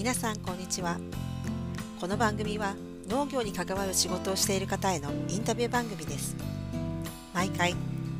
[0.00, 0.96] 皆さんこんにちは。
[2.00, 2.74] この番組は
[3.06, 6.34] 農業に関わる仕事をしている方へのインタビュー番組です。
[7.34, 7.76] 毎回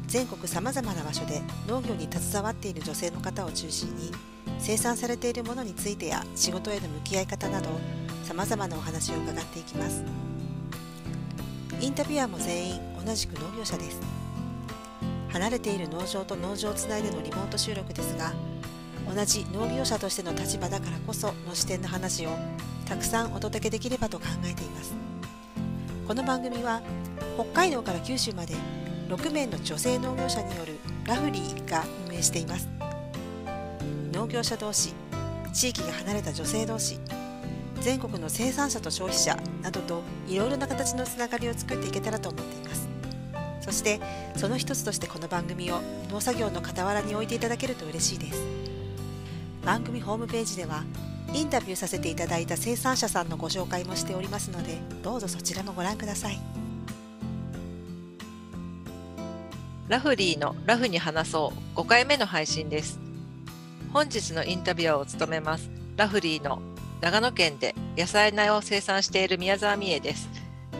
[0.06, 4.12] 全国さまざまな場所で農業に携わっている女性の方を中心に
[4.58, 7.70] 生産されているものについてや仕事への向き合い方など
[8.24, 10.04] さまざまなお話を伺っていきます。
[11.80, 13.98] インタビュアーも全員同じく農業者です。
[15.30, 18.34] 離れている農場と農場をつないでのリモート収録ですが
[19.12, 22.30] 同じ農業者としての立場だからこその視点の話を
[22.86, 24.94] たくさんお届けできればと考えています。
[26.06, 26.80] この番組は
[27.34, 28.54] 北海道から九州まで
[29.08, 32.68] 6名の女性農業者によるラフリーが運営しています。
[34.12, 34.94] 農業者同士
[35.52, 37.00] 地域が離れた女性同士
[37.80, 42.88] 全国の生産者と消費者などといろいろな形のつながりを作っていけたらと思っています。
[43.60, 44.00] そして
[44.36, 45.80] その一つとしてこの番組を
[46.10, 48.59] 農作業の傍らに置いていただけると嬉しいです。
[49.64, 50.84] 番組ホームページでは
[51.32, 56.40] インタビューさせていただいた生産者さんのご紹介もしておりますのでどうぞそちらもご覧ください。
[59.88, 63.00] ラフリーのラフに話そう5回目の配信です。
[63.92, 66.62] 本日のインタビュアーを務めますラフリーの
[67.00, 70.28] 長野県で野菜苗を生産している宮沢美恵です。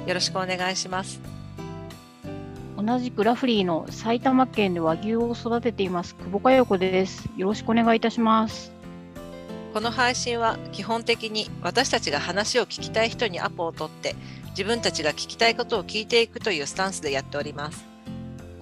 [0.07, 1.21] よろしくお願いします。
[2.83, 6.15] 同じくラフリーの埼玉県で和牛を育てています。
[6.15, 7.29] 久保佳代子です。
[7.37, 8.73] よろしくお願いいたします。
[9.75, 14.17] この配信は基本的に私たちが話を聞きたい人にアポを取って
[14.53, 17.85] 自分たちが聞きたいことを聞いていくというスタンスでやっております。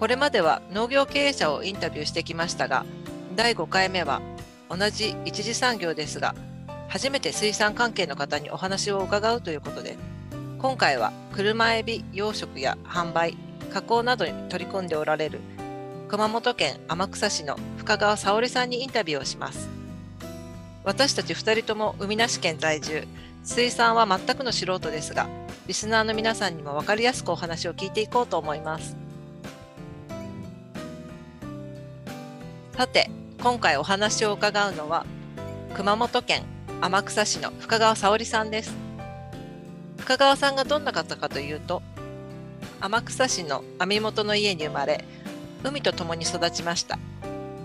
[0.01, 2.85] これまでは農業経営者をインタビューしてきましたが
[3.37, 4.21] 第5回目は
[4.69, 6.35] 同じ一次産業ですが
[6.89, 9.97] 初めて水産関係の方にお話を伺うということで
[10.59, 13.37] 今回は車エビ養殖や販売
[13.73, 15.41] 加工などに取り組んでおられる。
[16.09, 19.69] 熊本県天草市の深川沙織さんにインタビューをします。
[20.85, 23.07] 私たち2人とも海なし県在住。
[23.45, 25.27] 水産は全くの素人ですが
[25.67, 28.97] リスナーの皆さんにも分かりやすくお話を聞いていこうと思います。
[32.77, 33.11] さて
[33.43, 35.07] 今回お話を伺うのは
[35.75, 36.43] 熊本県
[36.81, 38.77] 天草市の深川沙織さんです。
[39.99, 41.83] 深川さんがどんな方かというと
[42.81, 45.05] 天草市の網元の家に生まれ
[45.65, 46.99] 海と共に育ちました。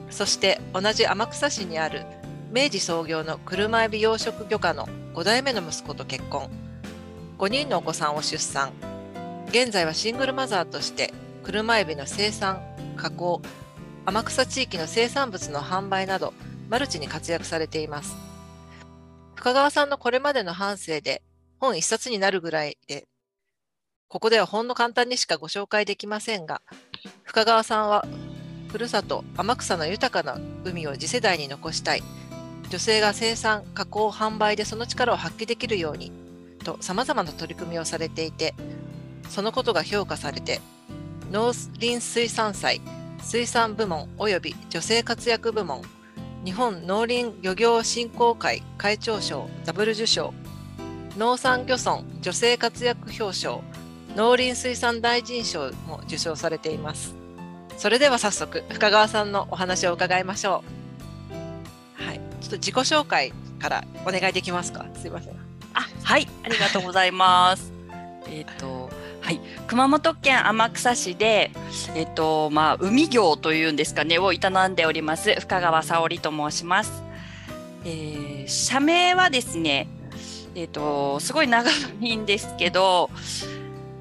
[0.10, 2.06] そして同じ天草市にある
[2.52, 6.50] 明治創業の車エビ養殖漁家の5代目の息子と結婚。
[7.38, 8.72] 5人のお子さんを出産。
[9.50, 11.14] 現在はシングルマザーとして
[11.44, 12.62] 車エビの生産
[12.96, 13.42] 加工
[14.06, 16.34] 天草地域の生産物の販売など
[16.70, 18.16] マルチに活躍されています。
[19.36, 21.22] 深川さんのこれまでの半生で
[21.60, 23.08] 本一冊になるぐらいで
[24.14, 26.62] ここではほんの簡単にしかご紹介できませんが、
[27.24, 28.06] 深川さんは、
[28.72, 32.04] ふるさと天草の豊かな海を次世代に残したい、
[32.70, 36.12] 女性が生産、加工、販売でその力を発揮できるように、
[36.64, 38.54] と様々な取り組みをされていて、
[39.30, 40.62] そのことが評価されて、
[41.32, 42.82] 農林水産祭、
[43.20, 45.82] 水産部門及び女性活躍部門、
[46.46, 50.36] 日本農林漁業振興会会長賞ダブル受賞、
[51.18, 53.73] 農産漁村女性活躍表彰、
[54.16, 57.16] 農林水産大臣賞も受賞されています。
[57.78, 60.64] それでは早速深川さんのお話を伺いましょ
[62.00, 62.04] う。
[62.04, 62.22] はい。
[62.42, 64.86] ちょっと自己紹介からお願いできますか？
[64.96, 65.34] すいません。
[65.74, 66.28] あはい。
[66.44, 67.72] ありがとうございます。
[68.30, 68.92] えっと
[69.22, 69.40] はい。
[69.68, 71.52] 熊本県天草市で
[71.96, 74.38] えっとまあ海業というんですかねを営
[74.68, 77.02] んでおります深川沙織と申します。
[77.86, 79.88] えー、社名はですね
[80.56, 81.70] えっとすごい長
[82.02, 83.10] いんですけど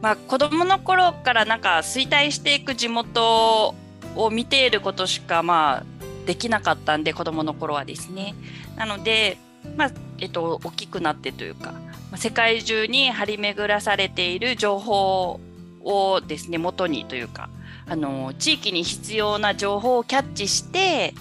[0.03, 3.75] まあ、子供の頃からなんか衰退していく地元
[4.17, 8.35] を見ていることしかまあできなかったんで子供の頃はですね。
[8.77, 9.39] なので、
[9.77, 11.75] まあえっと、大きくなってというか、
[12.17, 15.41] 世界中に張り巡らされている情報
[15.85, 17.49] をですね元にというか
[17.87, 21.15] あの地域に必要な情報をキャッチして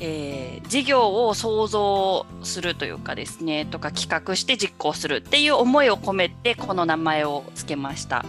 [0.00, 8.24] えー、事業を創造するというかですねとか企画して実行するっていう思いを込めてこの名前を付けました。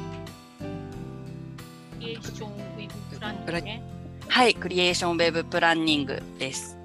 [1.99, 3.83] クリエーションウェブプランニング、ね、
[4.27, 6.77] はいクリエーションウェブプランニングです。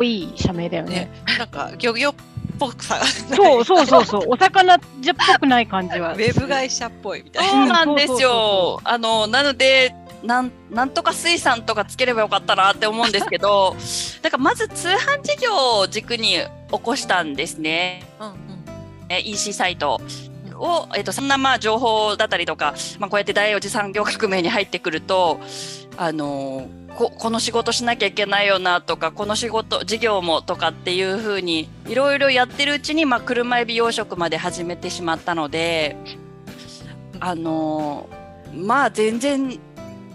[0.00, 0.94] いい社名だよね。
[0.94, 2.14] ねなんか漁業っ
[2.58, 6.12] ぽくさそうそうそうそう お魚じゃっぽくない感じは。
[6.12, 7.50] ウェブ会社っぽいみたいな。
[7.50, 8.80] そうなんですよ。
[8.84, 13.76] あのなのでなんなんとか水産とかつければよかったなって思うんですけど
[14.22, 16.38] だからまず通販事業を軸に
[16.70, 18.36] 起こしたんですね、うんうん、
[19.08, 20.00] EC サイト
[20.58, 25.40] を、えっと、そんなまあ情報だったりとか、まあ、こうやって第四次産業革命に入ってくると
[25.96, 35.96] あのここの仕事しなきゃいけないよなとかこの仕事事業もとかっていうふうにいろいろやってるうちに、まあ、車エビ養殖まで始めてしまったので
[37.20, 38.08] あの
[38.52, 39.60] まあ全然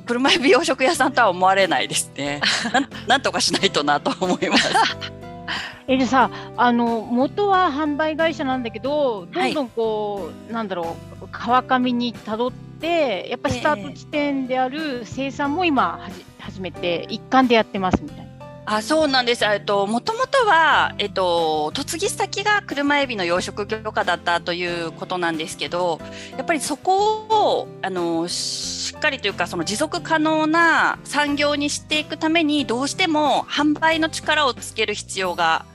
[0.06, 2.42] 車エビ養殖屋さんとは思われないですね。
[3.08, 4.70] なんとかしないとなと思います。
[5.88, 18.23] えでさあの元は販売会社なんだけどどんどんこう、なんだろう川上にたどってやっぱスタート地点である生産も今はじ始めて一貫でやってますみたいな。
[18.66, 19.44] あそうなんです。
[19.44, 26.00] えっと、もともとは、えっと、嫁ぎ先が車エビの養殖業家だったということなんですけど、
[26.38, 35.66] やっぱりそこを、あの、しっかりというか、その持続可能な産業にしていくために、どうしても販売の力をつける必要が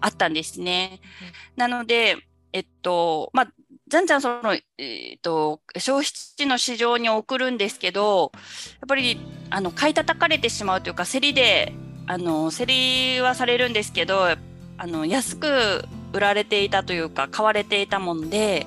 [0.00, 1.00] あったんですね。
[1.54, 2.16] なので、
[2.52, 3.48] えっと、まあ、
[3.86, 11.72] じゃんじゃんその、えっと、消費地の市場に送るんですけど、やっぱり、あの、買い叩かれてしまうというか、競りで、
[12.06, 14.26] あの競りはされるんですけど
[14.78, 18.66] あの安く売られていたというか買われていたもんで、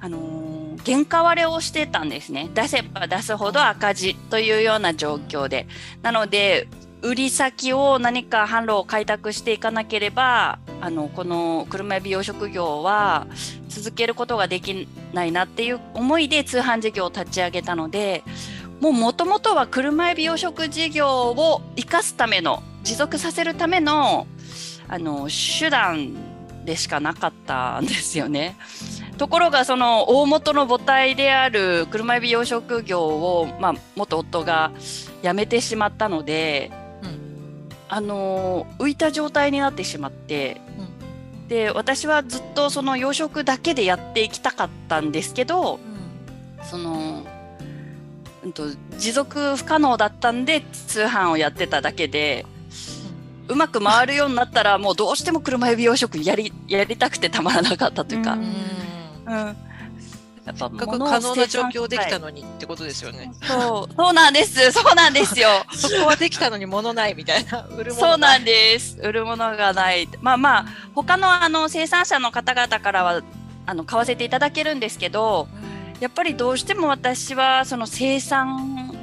[0.00, 2.48] あの原価割れをしてたんですね。
[2.54, 5.66] 出せば出すほど赤字というような状況で。
[6.02, 6.68] なので
[7.02, 13.26] 売り先を何か販路を開拓していかなければあのこの車エビ養殖業は
[13.68, 18.22] 続けることができないなっていう思いで通販事業を立ち上げたので
[18.80, 24.26] もうもともとは車エビ養殖事業を生かすための持続させるための
[24.88, 26.14] あの手段
[26.64, 28.56] でしかなかったんですよね。
[29.18, 34.72] ところがその大元の母体である車エビ養殖業を、まあ、元夫が
[35.22, 36.70] 辞めてしまったので、
[37.02, 37.68] うん。
[37.88, 40.60] あの浮いた状態になってしまって、
[41.48, 45.78] で私はずっとその養殖だけでやっていきたかったんですけど、
[46.62, 47.24] その、
[48.44, 48.64] うんと、
[48.98, 52.46] 持続不可能だったんで通販をやってただけで、
[53.48, 58.42] うまく回るようになったらもうどうしても車エビ養殖やりやりたくてたまらなかったというか、ううん。
[58.42, 59.56] んうん。
[60.46, 63.32] やっぱ可能な状況できたのにってことですよね。
[63.42, 63.94] そう。
[63.94, 64.72] そうなんです。
[64.72, 65.48] そうなんですよ。
[65.74, 67.66] そこはできたのに物ないみたいな。
[67.76, 68.98] 売るもそうなんです。
[69.02, 70.08] 売るものがない。
[70.20, 73.22] まあまあ他のあの生産者の方々からは
[73.66, 75.46] あの買わせていただけるんですけど
[76.00, 78.96] やっぱりどうしても私はその生産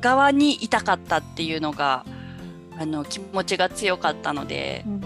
[0.00, 2.04] 側にいたかったっていうのが
[2.76, 5.02] あの気持ちが強かったので、うん。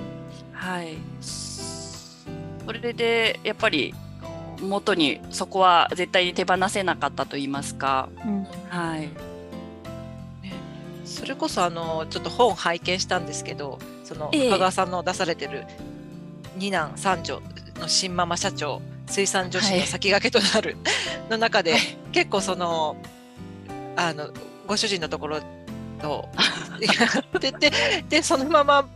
[0.52, 3.94] はい、それでやっぱり
[4.62, 8.46] 元にそこは絶対に手放せなかったと言いますか、うん。
[8.70, 9.10] はい、
[11.04, 14.48] それこそあのちょっと本拝見したんですけどそのええ。
[14.48, 15.66] 深川さんの出されてる
[16.56, 17.42] 二男三女
[17.78, 20.78] の新ママ社長水産女子の先駆けとなる、
[21.30, 21.76] の中で、
[22.12, 22.96] 結構その
[23.96, 24.30] あの
[24.66, 25.40] ご主人のところ
[26.00, 26.28] と
[26.80, 26.92] や
[27.38, 27.72] ってて
[28.08, 28.88] でそのまま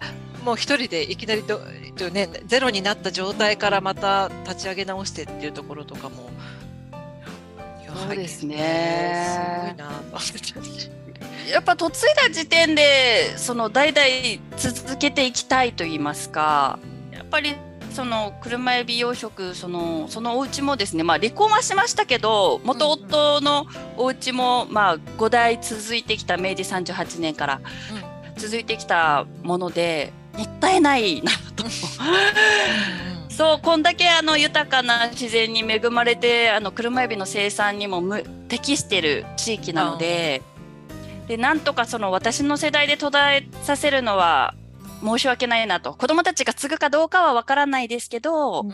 [0.44, 1.58] もう一人でいきなりど、
[2.10, 6.30] ね、ゼロになった状態からまた立ち上げ直してっていうところとかも。
[7.96, 9.90] そうですねすごいな
[11.50, 14.06] やっぱ嫁いだ時点でその代々
[14.56, 16.78] 続けていきたいと言いますか
[17.10, 17.56] やっぱり
[17.98, 23.66] その車エビ養殖そのそのお家もですねまあ離婚はしましたけど元夫の
[23.96, 27.60] お家もまあ5代続いてきた明治38年から
[28.36, 31.64] 続いてきたものでもったいないなと。
[33.34, 40.42] そうこんだけあの豊かな自然に恵まれてあの車エビの生産にもむ適してる地域なので
[41.26, 44.54] でなんとかその私の世代で途絶えさせるのは
[45.02, 45.94] 申し訳ないなと。
[45.94, 48.72] 子供たちが継ぐかどうかは分からないですけど、うん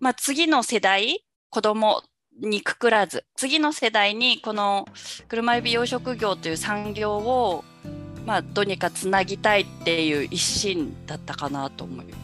[0.00, 2.02] まあ、次の世代子供
[2.40, 4.86] にくくらず次の世代にこの
[5.28, 7.64] 車エビ養殖業という産業を、
[8.24, 12.14] まあ、どうにかつなぎたいっていう一心だったかなと思います。
[12.14, 12.18] はい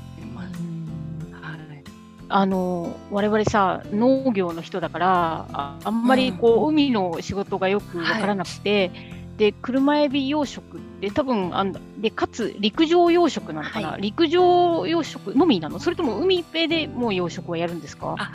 [2.31, 8.91] あの我々さ農業の人だからああんまりこう、海の仕事がよくわからなくて、
[9.37, 15.79] で車エビ養殖って多分あんでかつ陸上養殖なのかな、は陸上養殖のみなの？
[15.79, 18.33] それとも海辺でもう養殖はやるんですか、あ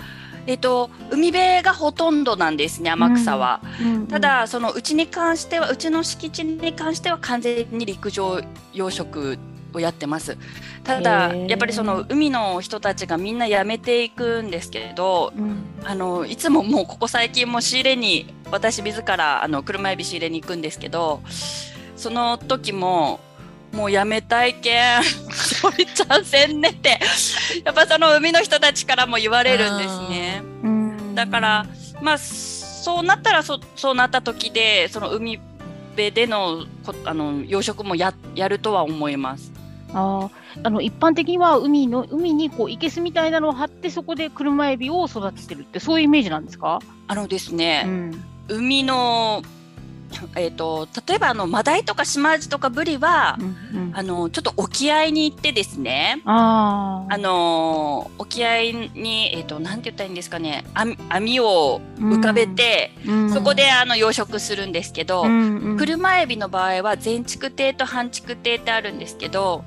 [0.48, 3.62] えっと、海辺がほとんどなんですね天草は。
[3.82, 8.42] うんただそのうちに関してはうちの敷地に関しては完全に陸上
[8.74, 9.38] 養殖
[9.74, 10.38] をやってます。
[10.84, 15.64] ただやっぱりその海の人たちがみんな辞めていくんですけどうん。
[15.86, 21.22] あのいつももうここ最近も仕入れに私自らあの車エビ仕入れに行くんですけど
[22.00, 23.20] その時も
[23.74, 27.00] もうやめたいけん そりちゃんせんねって
[27.64, 30.42] やっぱその海の人たちからも言われるんですね。
[30.64, 31.66] うんだから
[32.02, 35.40] まあそうなったらそそうなった時でその海
[35.92, 39.52] 辺でのこあの養殖もややるとは思います。
[39.94, 40.30] あー
[40.64, 46.80] あの一般的には海の海にこういけすみたいなのを張ってそこで車エビを育ててるってそういうイメージなんですか？
[47.08, 49.44] あのですね、うん海の
[50.36, 53.92] えー、と例えばあのマダイとかシマアジとかブリは、うんうん。
[53.96, 57.14] あのちょっと沖合に行ってですねあー。
[57.14, 63.34] あの沖合に、えー、となんて言ったらいいんですかね網網を浮かべて、うん。
[63.34, 65.78] そこであの養殖するんですけど、うんうん。
[65.78, 69.64] 車エビの場合は全築艇と半築艇ってあるんですけど、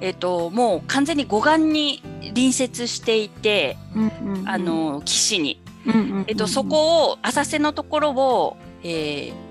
[0.00, 4.48] えっともう完全に護岸に隣接していて、うんうんうん。
[4.48, 9.43] あの岸に、うんうんうんえっとそこを浅瀬のところを、えー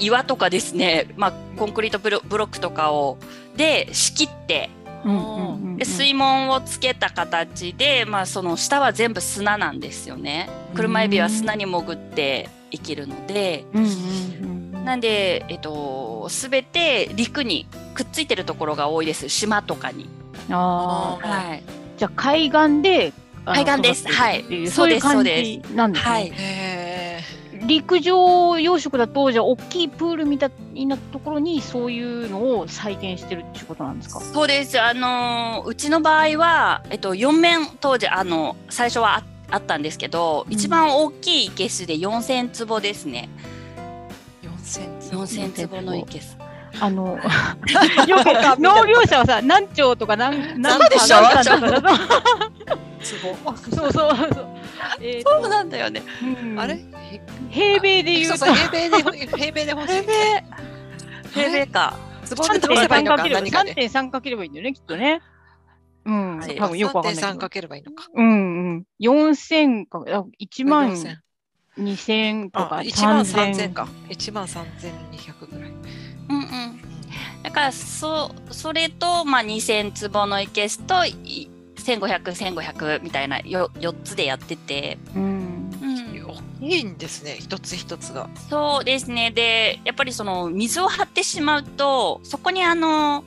[0.00, 3.18] 岩とかですね、まあ、コンクリートブロブロックとかを
[3.56, 4.70] で仕切って
[5.04, 10.50] うんうんうんうんで水門をつけた形で、まあ、その下は全部砂なんですよね。
[10.74, 19.28] 車エビは砂に潜って生きるので、うんうんうんなんで、えっと、すべて陸にくっついてるところが多いです。
[19.28, 20.08] 島とかに。
[20.48, 21.62] あーはい。
[21.98, 23.12] じゃあ海岸で
[23.44, 26.10] 海岸ですはいそういう感そうじなんですね。
[26.10, 26.32] はい。
[27.62, 34.20] へ陸上養殖だとじゃあ大きいプールみたいなところにそういうのを再現してるっていうことなんですか？
[34.20, 34.80] そうです。
[34.80, 43.28] あのーうちの場合は、えっと、4面当時、あの、最初はああったんですけど、うん一番大きい生けすで4000坪ですね。
[44.42, 45.08] ー4センチ。
[45.10, 46.37] 4000坪の生けす。
[46.80, 47.18] あの
[48.06, 51.20] よく農業者はさ何丁とか何何そうでしょ？
[51.20, 51.98] 何単とか。
[53.02, 54.48] そうそうそう。
[55.00, 56.02] えそうなんだよね。
[56.22, 56.78] うんあれ？
[57.50, 58.96] 平米で言うと平米で
[59.36, 60.02] 平米で欲しい。
[61.34, 61.94] 平米か。
[62.24, 63.74] つぼで取せばいいのか3何かで。
[63.74, 65.20] 3.3かければいいんだよねきっとね。
[66.04, 67.50] うん、はい多分よくわかんないけ3.3どか。
[67.50, 68.06] ければいいのか。
[68.14, 68.86] うんうん。
[69.00, 71.16] 4000か、あ1万4000
[71.78, 73.88] 2000とかあ、1万3000 3000か。
[74.08, 75.72] 1万3200ぐらい。
[76.28, 76.80] うんうん。
[77.42, 84.98] だから、そ、それと、まあ、2000坪の生けすと、い1500、1500みたいなよ4つでやってて。
[85.14, 85.70] うん。
[85.80, 86.26] うん。
[86.26, 88.28] 大きいんですね、一つ一つが。
[88.50, 89.30] そうですね。
[89.30, 93.24] で、やっぱりその水を張ってしまうと、そこにあの、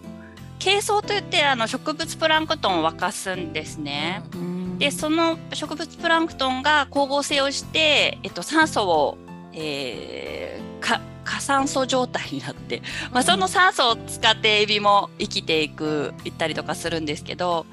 [0.59, 4.21] 珪藻といってあの植物プランクトンを沸かすんですね。
[4.33, 9.17] うんで、その植物プランクトンが光合成をして、えっと、酸素を、
[9.53, 10.99] えーか
[11.31, 17.65] 過酸素状態になって、まあ、その酸素を使ってエビも生きていく、いったりとかするんですけど、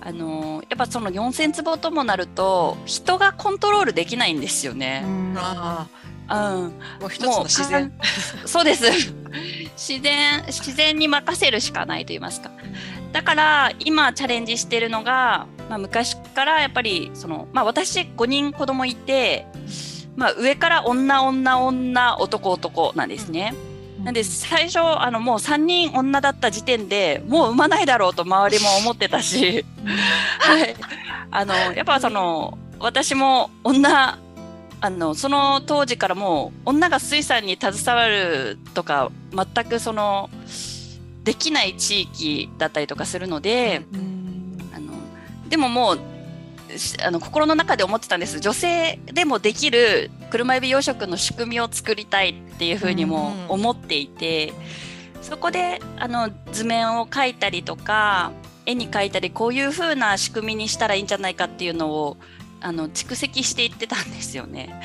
[0.00, 5.02] あのやっぱその4000坪ともなると、人がコントロールできないんですようね。
[5.02, 5.86] んあ
[6.28, 6.34] うん。
[6.34, 6.68] あ、
[7.00, 7.92] もう一つの自然。
[8.44, 8.84] そうです。
[9.76, 12.50] 自然、自然に任せるしかないと言いますか。
[13.12, 19.46] だから、今チャレンジしてるのが、まあ、昔からやっぱり、その、まあ、私5人子供いて、
[20.20, 23.54] まあ、上から女、女、女、男、男なんですね。
[24.04, 29.64] なんで、最初、あの、もう3人女だった時点でもう産まないだろうと周りも思ってたし、
[30.38, 30.76] はい。
[31.30, 34.18] あの、やっぱその、私も女、
[34.82, 40.28] あの、その当時からもう女が水産に携わるとか、全くその、
[41.24, 44.58] できない地域だったりとかするので、うん。
[44.76, 44.92] あの、
[45.48, 46.00] でももう、し
[47.02, 48.40] あの心の中で思ってたんです。
[48.40, 54.52] 女性でもできる車エビ養殖の仕組みを作りたいっていうふうにもうん思っていて、
[55.22, 58.32] そこであの図面を描いたりとか
[58.66, 62.16] 絵に描いたりこういうふうな仕組みにしたらいいんじゃないかっていうのを
[62.60, 64.80] あの蓄積していってたんですよね。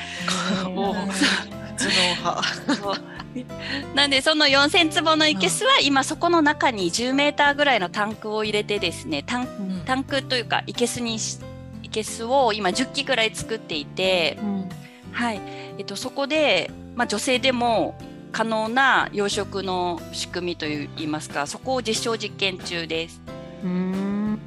[3.94, 11.38] なんでその4000坪の生けすは今そこの中に10メーターぐらいのタンクを入れてですねタンクというか生けすにし
[11.96, 14.68] 生けすを今10基ぐらい作っていて、うん
[15.12, 15.40] はい。
[15.78, 17.98] えっと、そこで、まあ、女性でも
[18.32, 23.22] 可能な養殖の仕組みといいますかそこを実証実験中です。
[23.64, 24.38] うん。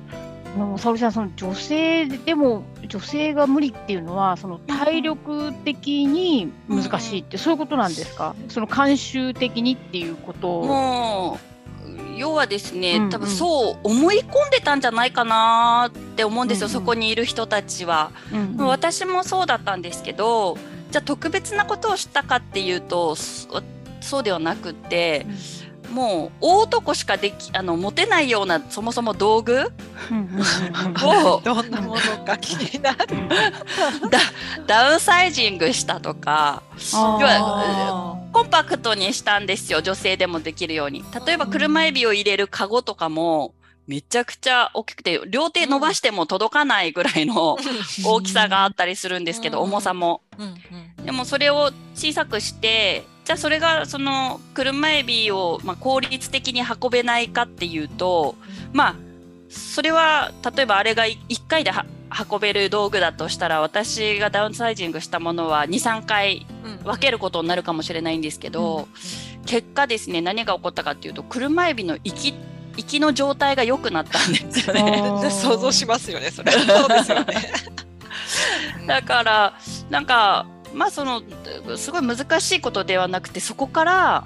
[0.77, 11.48] 沙織さん、その女性でも女性が無理っていうのは、その体力的に難しいって、そういうことなんですか、その慣習的にっていうこともう
[12.17, 13.09] 要はですね、うんうん。
[13.09, 16.79] 多分そう思い込んでたんじゃないかなって思うんですよ、うんうん。
[16.79, 18.11] そこにいる人たちは。
[18.31, 18.67] うんうん。
[18.67, 20.57] 私もそうだったんですけど
[20.91, 23.61] じゃあ特別なことをしたかっていうとそ
[24.01, 25.25] そうではなくって
[25.91, 29.71] もう大男しかできあの持てないようなそもそも道具
[31.03, 32.97] をどんなものか気になる。
[34.09, 34.19] ダ
[34.67, 41.03] ダウンサイジングしたとか要はコンパクトにしたんですよ女性でもできるように。
[41.25, 43.53] 例えば車エビを入れるカゴとかも
[43.89, 47.57] めちゃくちゃ大きくて、両手伸ばしても届かないぐらいの
[48.05, 49.63] 大きさがあったりするんですけど、うん。
[49.63, 50.21] 重さも。
[51.03, 58.33] でもそれを小さくして、じゃあそれがその車エビをまあ効率的に運べないかっていうと、
[58.73, 58.95] まあ
[59.49, 61.85] それは例えばあれが1回では
[62.27, 68.87] 運べる道具だとしたら私がダウンサイジングしたものは23回うん分けることになるかもしれないんですけど、
[69.45, 72.33] 結果ですね何が起こったかっていうと車エビの行き
[72.77, 75.29] 行きの状態が良くなったんですよね。
[75.29, 76.51] 想像しますよね、それ。
[76.51, 77.35] そうですよね。
[78.87, 79.53] だから
[79.91, 81.21] なんかまあその
[81.77, 84.25] すごい難しいことではなくてそこから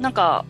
[0.00, 0.44] なんか、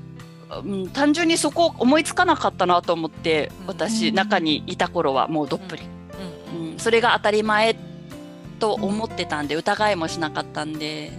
[0.65, 3.67] うん、単純にそこ思いつかなかったなと思ってうん。
[3.67, 5.83] 私中にいた頃はもうどっぷり、
[6.55, 6.73] うん。
[6.73, 7.77] うん、それが当たり前
[8.59, 11.13] と思ってたんで疑いもしなかったんで、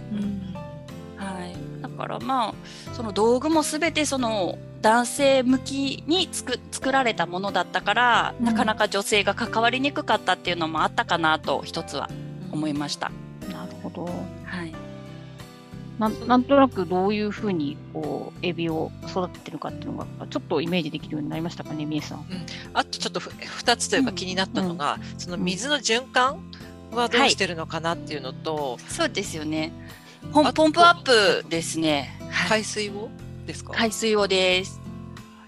[1.16, 2.54] はい、だからまあ
[2.94, 8.46] その道具も全てその男性向きに作作られたものだったから、うん。
[8.46, 12.10] なかなか女性が関わりにくかったっていうのもあったかなと一つは
[12.52, 13.10] 思いました。
[14.06, 14.12] ど。
[14.44, 14.72] はい、
[15.98, 22.26] なんなんとなくどういうふうにこうエビを育ててるかっていうのがちょっとイメージできるようになりましたかね、みえさん。
[22.74, 26.40] あとちょっとふ2つというか気になったのが、その水の循環
[26.92, 29.72] はどうしてるのかなっていうのと、そうですよね。
[30.32, 32.18] ポンポンプアップですね。
[32.30, 33.08] はい、海水を
[33.46, 34.80] ですか、海水用です。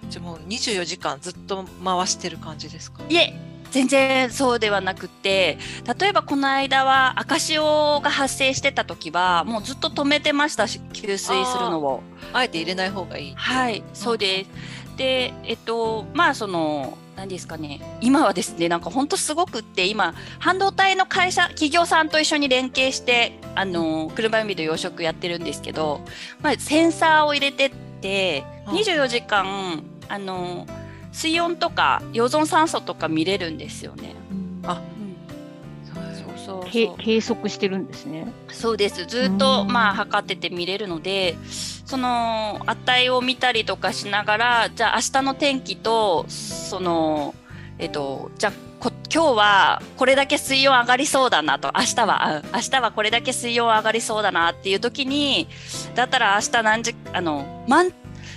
[0.09, 3.02] じゃあもう24時間ずっと回してる感じですか？
[3.09, 3.35] いえ、
[3.71, 5.59] 全然そうではなくて、
[5.99, 12.03] 例えばこの間は赤潮が発生してた時は、もうずっと止めてましたし、給水するのを。
[12.33, 13.35] あえて入れない方がいい。
[13.35, 14.50] はい、そうです。
[14.97, 26.00] で、えっと、まあ、その、何ですかね、今はですね、なんか本当すごくって、今、半導体の会社、企業さんと一緒に連携して、あの、車海で養殖やってるんですけど、
[26.43, 30.67] まあ、センサーを入れてって、うん24時間、あの、
[31.12, 34.14] 水温とか溶存酸素とか見れるんですよね。
[34.64, 36.97] あうん、そうそうけそう。
[36.99, 38.33] 計測してるんですね。
[38.49, 39.07] そうです。
[39.07, 41.37] ずっと、うんまあ、測ってて見れるので、
[41.90, 47.34] その値を見たりとかしながら、じゃあ明日の天気と、その、
[47.78, 55.49] えっと、じゃあこ今日はこれだけ水温上がりそうだなと、明日は、あ明日はこれだけ水温上がりそうだなっていう時に、
[55.95, 57.93] だったら明日何時、あの、満、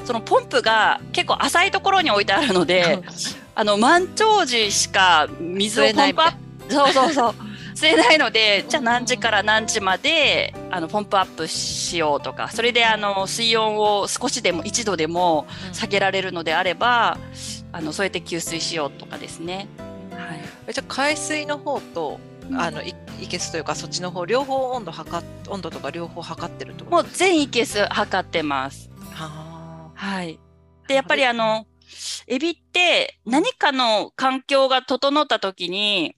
[0.05, 3.01] そのポンプが結構浅いところに置いてあるので、
[3.55, 6.33] あの、満潮時しか水をポンプアッ
[6.67, 7.35] プ、そうそうそう。
[7.75, 17.17] 吸えないので、じゃあ何時から何時まであのポンプアップしようとか、それであの水温を少しでも1度でも下げられるのであれば、
[17.71, 19.67] あのそうやって給水しようとかですね。
[20.11, 20.39] はい。
[20.67, 22.19] えじゃあ海水の方と
[22.55, 28.89] あのいいけすというかそっちの方両方温度測っ温度とか両方測ってるともう全いけす測ってます。
[29.11, 29.52] は
[30.03, 30.37] はい。
[30.89, 31.65] で、やっぱりあの、
[32.27, 36.15] エビって何かの環境が整った時に、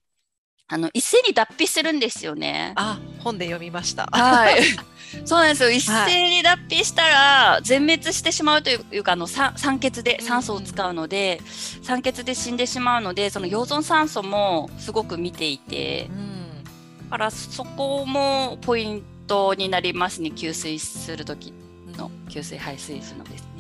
[0.68, 2.74] あの、一斉に脱皮するんですよね。
[2.76, 4.08] あ本で読みました。
[4.12, 4.64] はい。
[5.24, 5.70] そうなんですよ。
[5.70, 11.40] 一斉に脱皮したら全滅してしまうというか、あの酸酸欠で酸素を使うので、
[11.84, 20.32] 酸欠で死んでしまうので、その溶存酸素もすごく見ていてう、んだからそこもポイントになりますね。
[20.32, 21.54] 給水する時
[21.96, 23.55] の給水排水時のです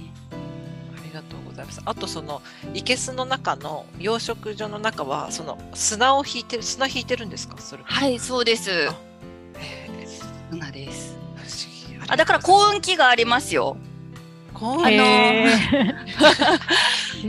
[1.15, 1.81] がとうございます。
[1.85, 2.41] あとその
[2.73, 7.57] いけすの中の養殖所の中はその砂を引いてる砂引いてるんですか？
[7.59, 7.83] それ。
[7.83, 8.69] はい、そうです。
[8.69, 8.89] へー
[10.61, 11.15] そうです。
[12.07, 13.77] あ、だから幸運期がありますよ。
[14.53, 14.77] あの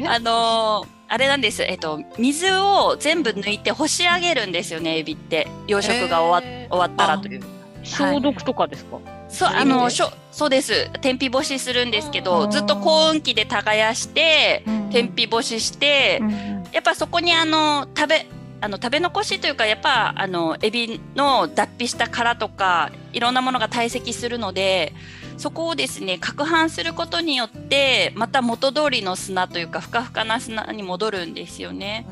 [0.09, 1.63] あのーあれなんです。
[1.63, 5.47] えっと、水を全部抜いて干し上げるんですよね、エビって。
[5.69, 7.43] 養殖が終わ,、終わったらという。
[7.85, 8.91] 消毒とかですか？
[8.91, 10.91] そう、あそういう意味での、しょそうです。
[11.01, 18.27] 天日干しするんですけあど、ーずっと高運期で耕して、天日干しして、うんうんやっぱそこにあの、食べ、
[18.61, 24.95] あの食べ残しというかやっぱあのエビの脱皮した殻とかいろんなものが堆積するので
[25.37, 32.07] そこをですね攪拌することによってまた元通りの砂というかふかふかな砂に戻るんですよね。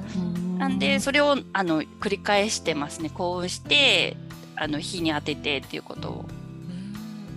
[0.59, 4.17] なんでそれをあの繰り返してますね高温して
[4.55, 6.25] あの火に当ててっていうことを。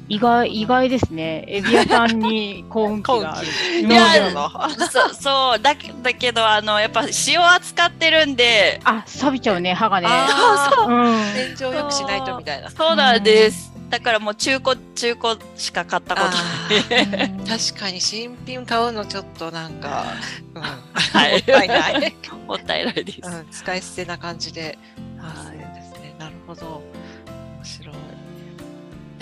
[0.09, 1.43] 意外意外ですね。
[1.47, 3.47] エビ屋さんに幸運期がある。
[3.47, 4.49] い今までやの
[4.89, 10.07] そそうだけだけどあのやっぱ塩扱ってるんであ、錆びちゃうね、歯がね。
[10.09, 11.57] あーうん。
[11.57, 12.69] 天井よくしないとみたいな。
[12.69, 13.73] そうなんです。
[13.89, 17.29] だからもう中古中古しか買ったことない。
[17.47, 20.05] 確かに新品買うのちょっとなんか、
[20.53, 22.15] うん、はいもったいない、
[22.47, 23.19] もったいないです。
[23.23, 24.77] うん、使い捨てな感じで、
[25.17, 26.81] はいそうですねなるほど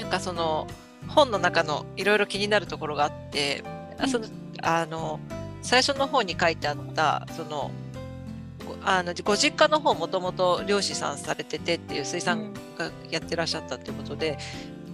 [0.06, 0.68] なんかその
[1.08, 3.63] 本の中のいろいろ気になるところがあって、
[3.98, 4.26] あその
[4.62, 5.20] あの
[5.63, 7.72] 最初の方に書いてあったその
[8.68, 14.38] ごあのご実家の方もともと漁師さんされててっていう水産がやってらっしゃったってことで、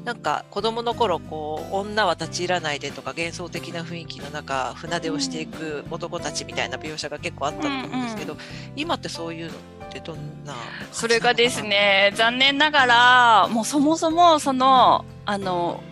[0.05, 8.37] なんか子供の頃こう女は立ち入らないでとか幻想的な雰囲気の中船出をしていく男たちみたいな描写が結構あったと思うんですけど、
[8.77, 9.51] 今ってそういうの
[9.91, 10.55] ってどんな
[10.93, 15.83] それがですね残念ながらもうそもそもそのあの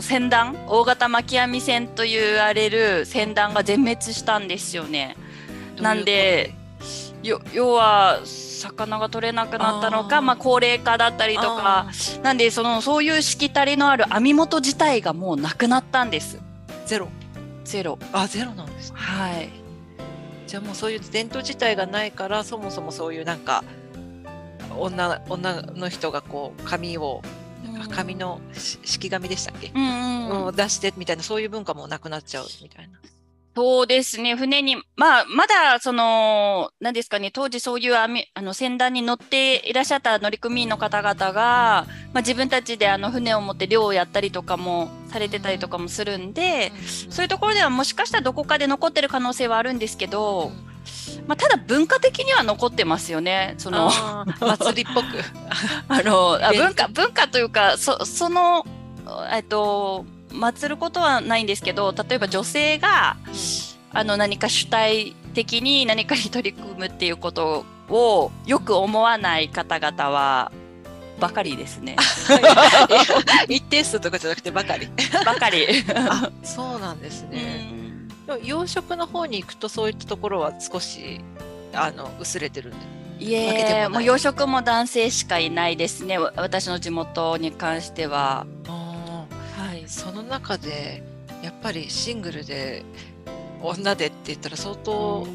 [0.00, 5.16] 船団大型巻き網船と言われる船団が全滅したんですよね。
[5.80, 6.52] なんで
[7.22, 11.86] よ要は魚が取れなくなったのかまあ、高齢化だったりとか
[12.22, 16.40] なんでそのそういうしきたりのある網元自体がもうなくなったんです。
[16.86, 17.08] ゼロ？
[17.64, 17.98] ゼロ。
[18.12, 18.98] あゼロなんですね。
[18.98, 19.57] はい
[20.48, 23.62] じゃあもうそういう伝統自体がないからそもそもそういうなんか
[24.78, 27.20] 女女の人がこう紙を
[27.78, 30.46] あ紙のし式紙でしたっけ、うん。
[30.46, 32.98] うん出してみたいなそういう文化もなくなっちゃうみたいな。
[33.58, 46.70] そうですね、船に、まあ、まだ、その、何ですかね、当時そういう網あの船団に乗っていらっしゃった乗組員の方々が、まあ、自分たちであの船を持って漁をやったりとかもされてたりとかもするんで、
[47.10, 50.52] そういうところではもしかしたらどこかで残ってる可能性はあるんですけど、
[51.26, 53.56] まあ、ただ文化的には残ってますよね。
[53.58, 53.90] その、
[54.38, 55.06] 祭りっぽく。
[55.88, 58.64] あの、文化、文化というか、そ、その、
[59.32, 60.06] えっと、
[60.38, 63.16] 祀ることはないんですけど、例えば女性が、
[63.92, 70.52] あの、何か主体的に何かに取り組むっていうことをよく思わない方々は、
[71.18, 71.96] ばかりですね。
[73.48, 74.88] 一定数とかじゃなくてばかり。
[75.24, 75.66] ばかり。
[75.94, 77.42] あそうなんですうね。
[77.72, 81.20] んでも養殖の方に行くとそういったところは少し
[81.74, 82.98] あの薄れてるんで。
[83.20, 86.18] いえ、もう養殖も男性しかいないですね。
[86.18, 88.46] わ私の地元に関しては。
[89.88, 90.12] はい。
[90.12, 91.02] その中で
[91.42, 92.84] やっぱりシングルで
[93.62, 95.26] 女でって言ったら相当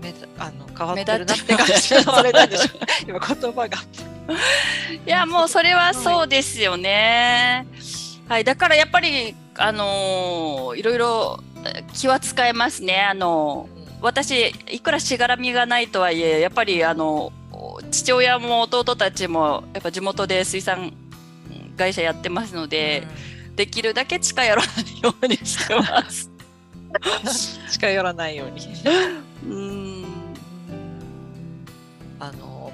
[0.00, 3.78] 目立あの変わってるなって感じそれなんでしょう 今言葉が。
[5.06, 7.66] いや、もうそれはそうですよね。
[8.28, 13.02] はい、だからやっぱり、あのーいろいろえ気は使えますね。
[13.02, 17.32] あのー私、いくらしがらみがないとはいえ、やっぱり、あの
[17.90, 20.92] 父親も弟たちも、やっぱ地元で水産
[21.76, 23.06] 会社やってますので、
[23.56, 26.30] できるだけ近寄らないようにしてます。
[27.70, 28.68] 近寄らないように。
[29.46, 30.04] うん。
[32.20, 32.72] あの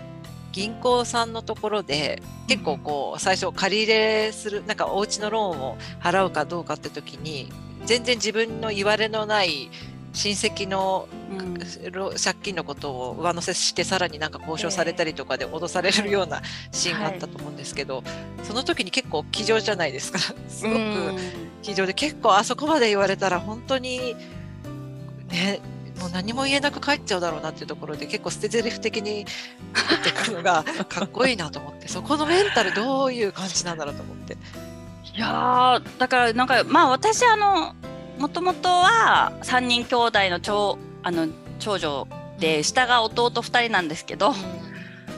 [0.52, 7.52] 銀行さんのところで結構こう最初借り入れするなんかお家のローンを払うかどうかって時に
[7.86, 9.70] 全然自分の言われのない
[10.12, 11.54] 親戚のうん
[11.92, 16.42] ろ借金のことを上乗せしてさらになんか交渉されたりとかで脅されるような
[16.72, 18.02] シーンがあったと思うんですけど、
[18.42, 20.18] その時に結構気丈じゃないですか。
[20.48, 20.80] すごく。
[21.62, 24.16] 気丈で結構あそこまで言われたら本当に
[25.28, 25.60] ね
[26.00, 29.24] もう何も言えなく帰っちゃうだろうなっていうところで結構捨て台詞的に言っ
[30.02, 34.36] てくるのがかっこいいなと思って そこのメンタルどういう感じなんだろうと思って。
[35.14, 37.74] いやーだからなんかまあ私あの
[38.20, 41.28] もともとは3人兄弟の長あの
[41.58, 42.06] 長女
[42.38, 44.34] で下が弟2人なんですけど、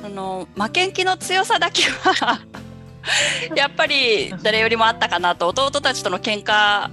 [0.05, 2.41] あの負けん気の強さだけは
[3.57, 6.91] やっぱり誰よりもあったかなと弟たちとの喧嘩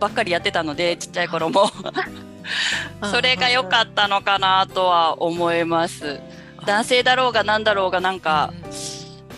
[0.00, 1.70] ばっかりやってたのでちっちゃい頃も。
[3.12, 6.20] それが良かったのかなとは思います。
[6.64, 8.54] 男性だろうが何だろうがなんか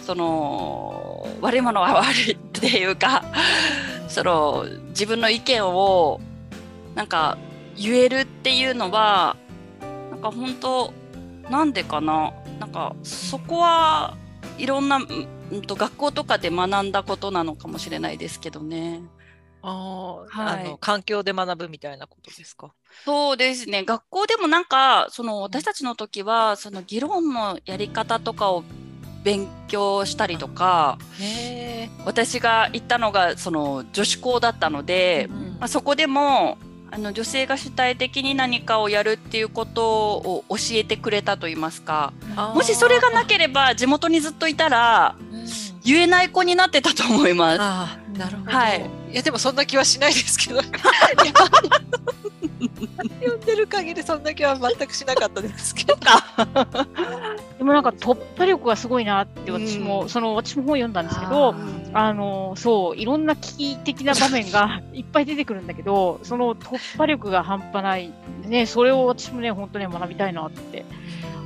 [0.07, 3.25] その悪いものは悪いっていうか
[4.11, 6.21] その自分の意見を
[6.95, 7.39] なんか
[7.77, 9.37] 言えるっていうのは
[10.11, 10.93] なんか本当
[11.49, 12.33] なんでかな？
[12.59, 14.17] なんかそこは
[14.59, 19.01] いろんな、うんうんと学校とかで学んだことなのかもしれないですけどね。
[19.63, 22.73] あーはいあの環境で学ぶみたいなことですか？
[23.05, 28.63] そうですね学校でもなんかその私たちの時はその議論のやり方とかを
[29.23, 35.29] 勉強したりとかへ私が行ったのがその女子校だったので、
[35.59, 36.59] まあ、そこでも
[36.93, 42.13] あの女性が主体的に何かをやるっていうことを教えてくれたと言いますか
[42.55, 45.15] もしそれがなければ地元にずっといたら
[45.85, 47.61] 言えない子になってたと思います。
[47.61, 48.51] ああなるほど。
[48.51, 50.61] はいいやでもそんな気はしないですけど。
[53.21, 55.97] 読んでる限りそんな気は全くしなかったですけど。
[57.59, 61.55] でもなんか突破力がすごいなって私も、うんその私も本読んだんですけど、
[61.93, 68.13] あのそういろんな危機的な場面が いっぱい出てくるんだけど、その突破力が半端ない
[68.47, 70.85] ね、それを私もね本当に学びたいなって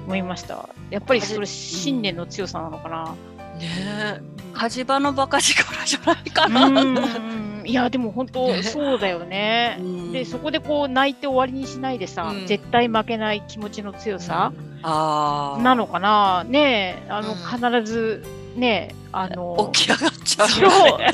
[0.06, 0.68] 思いました。
[0.90, 3.14] やっぱりそれ信念の強さなのかな。
[3.58, 4.20] ね
[4.52, 6.68] 火事場のバカ力じゃないかうな。
[6.68, 6.98] んうん。
[6.98, 9.78] うんいやでも本当そうだよね。
[10.12, 12.46] でそこでこう泣いて終わりにしないでさ、うん。
[12.46, 15.62] 絶対負けない気持ちの強さあー。
[15.62, 16.44] なのかな。
[16.46, 18.22] ねえあの、必ず
[18.54, 20.48] ねあの起き上がっちゃう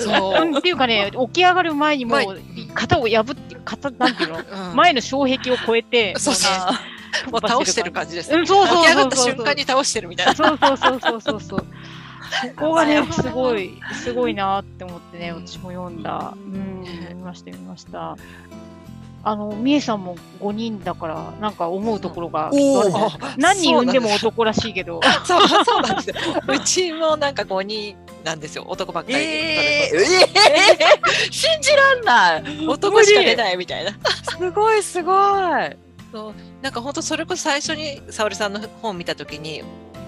[0.00, 0.59] そう。
[0.59, 2.26] っていうかね起き上がる前にも前。
[2.26, 2.40] う
[2.74, 4.38] 型を破って型なんていうの？
[4.70, 4.74] うん。
[4.74, 6.48] 前の障壁を越えてそうそ
[7.29, 7.31] う。
[7.31, 8.35] もう倒してる感じです。
[8.35, 10.35] うんそうそうそうそう起き上がった瞬間に倒してるみたいな。
[10.35, 11.66] そうそうそうそうそうそう。
[12.30, 16.34] そこがねすごいすごいなって思ってねうん私も読んだ。
[16.36, 18.16] うん読みました読みました。
[19.22, 22.50] あのみえさんも5人だからなんか思うところが
[23.36, 25.00] 何人産んでも男らしいけど。
[25.24, 26.14] そうそうなんですよ。
[26.48, 28.64] うちもなんか5人なんですよ。
[28.66, 29.22] 男ばっかりで。
[29.22, 32.66] えー、えー、信じらんない。
[32.66, 33.92] 男しか出ないみたいな。
[34.38, 35.76] すごいすごい。
[36.12, 39.62] そうなんか本当それこそ最初に沙織さんの本見た時に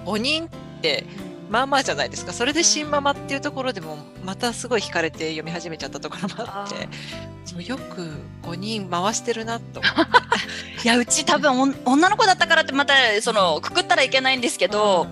[0.05, 0.49] 5人っ
[0.81, 1.05] て
[1.53, 2.33] まあまあじゃないですか。
[2.33, 6.89] それで新ママっていうところでもまたすごい惹かれて読み始めちゃったところもあって。
[7.45, 8.09] そうよく
[8.45, 9.83] 5人回してるなと
[10.85, 15.09] いやうち多分女の子だったからってまたそのくくったらいけないんですけど、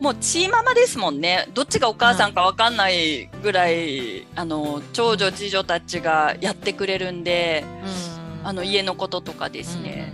[0.00, 1.46] もうチーママですもんね。
[1.54, 7.64] どっちがお母さんかわかんないぐらい、あの長女次女たちがやってくれるんで、
[8.42, 8.48] うん。
[8.48, 10.12] あの家のこととかですね。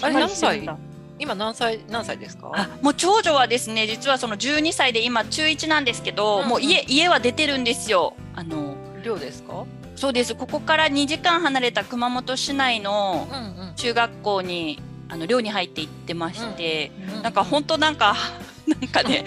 [0.00, 0.68] あれ何歳？
[1.18, 2.50] 今何歳何歳ですか？
[2.54, 6.48] あもう長女はですね実はその12歳で今中1なんですけど、うんうん。
[6.48, 8.14] もう家家は出てるんですよ。
[8.34, 9.64] あの寮ですか？
[9.96, 10.34] そうです。
[10.34, 13.74] ここから2時間離れた熊本市内のうんうん。
[13.76, 17.22] 中学校にあの寮に入って行ってまして、うん。
[17.22, 18.16] なんか本当なんか
[18.66, 19.24] なんかね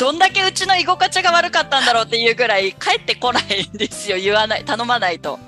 [0.00, 4.16] どんだけうちの居心地が悪かったんだろうっていうぐらい帰ってこないんですよ。
[4.18, 5.38] 言わない頼まないと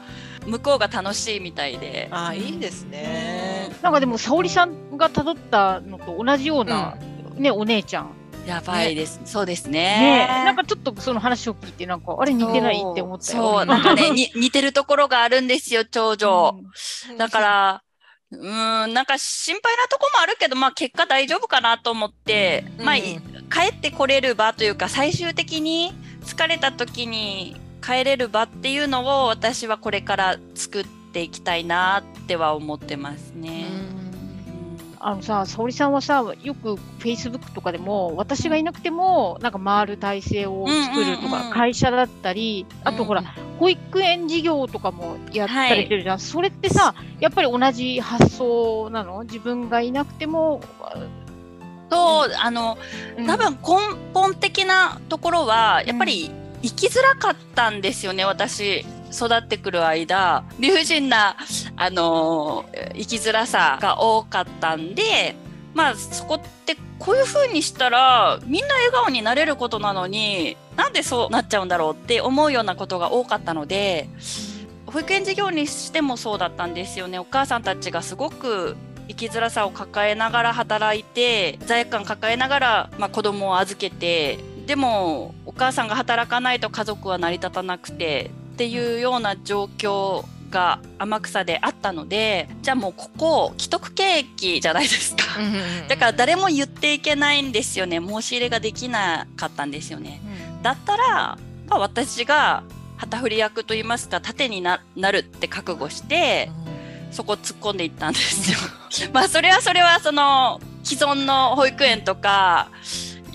[0.48, 2.08] 向こうが楽しいみたいで。
[2.10, 3.70] あいいですね。
[3.82, 6.96] なんかでも沙織さんが辿ったのと同じような、
[7.36, 8.12] ねお姉ちゃん。
[8.46, 10.26] やばいです、そうですね。
[10.26, 10.44] ね。
[10.46, 13.42] なんかちょっとその話を聞いてなんかあれ似てないって思ったよ。
[13.42, 16.58] そうなんかね に似てるところがあるんですよ長女、
[17.10, 17.18] うん。
[17.18, 17.82] だから
[18.30, 25.92] うーんなんか心配なとこもあるけどまあ結果大丈夫かなと思って、まあい帰ってこれる場というか最終的に
[26.24, 33.66] 疲れた時に帰れる場っていうのを私はこれから作っていきたいなっては思ってますね。
[35.00, 41.52] あのさ、沙織さんはさ、よく Facebook とかでも、私がいなくても、なんか回る体制を作るとか、うんうんうん。
[41.52, 43.22] 会社だったり、あとほら、
[43.60, 46.18] 保育園事業とかもやったりしてるじゃん。
[46.18, 49.22] それってさ、やっぱり同じ発想なの？
[49.22, 50.60] 自分がいなくても、
[51.88, 52.76] とあの
[53.16, 53.26] うん。
[53.26, 53.58] 多分根
[54.12, 56.28] 本的なところはやっぱり
[56.62, 60.44] 生きづらかったんですよね私育ってくる間。
[60.58, 61.36] 理不尽な、
[61.76, 65.34] あの生きづらさが多かったんで
[65.74, 74.08] まあそこってこういう風にしたらみんな笑顔になれることなのになんでそうなっちゃうんだろうって思うようなことが多かったので
[74.86, 77.18] 保育園事業にしてもそうだったんですよね。
[77.18, 78.76] お母さんたちがすごく
[79.08, 95.22] 生きづらさを抱えながら働いて罪悪感抱えながら、まあ、子供を預けてでもお母さんが働かないと家族は成り立たなくてっていうような状況が天草であったのでじゃあもうここ既得権益じゃないですか。
[95.88, 100.20] だから誰も言っていけないんですよね申し入れができなかったんですよね。
[100.62, 101.38] だったら、
[101.70, 102.62] まあ、私が
[102.98, 106.50] 旗振り役といいますか盾にななるって覚悟して
[107.10, 108.58] そこ突っ込んでいったんですよ。
[109.14, 112.68] まあそれはそれはその既存の保育園とか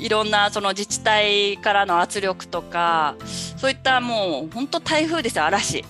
[0.03, 3.15] いろんなその自治体からの圧力とか
[3.55, 5.85] そういったもう本当台風ですよ嵐。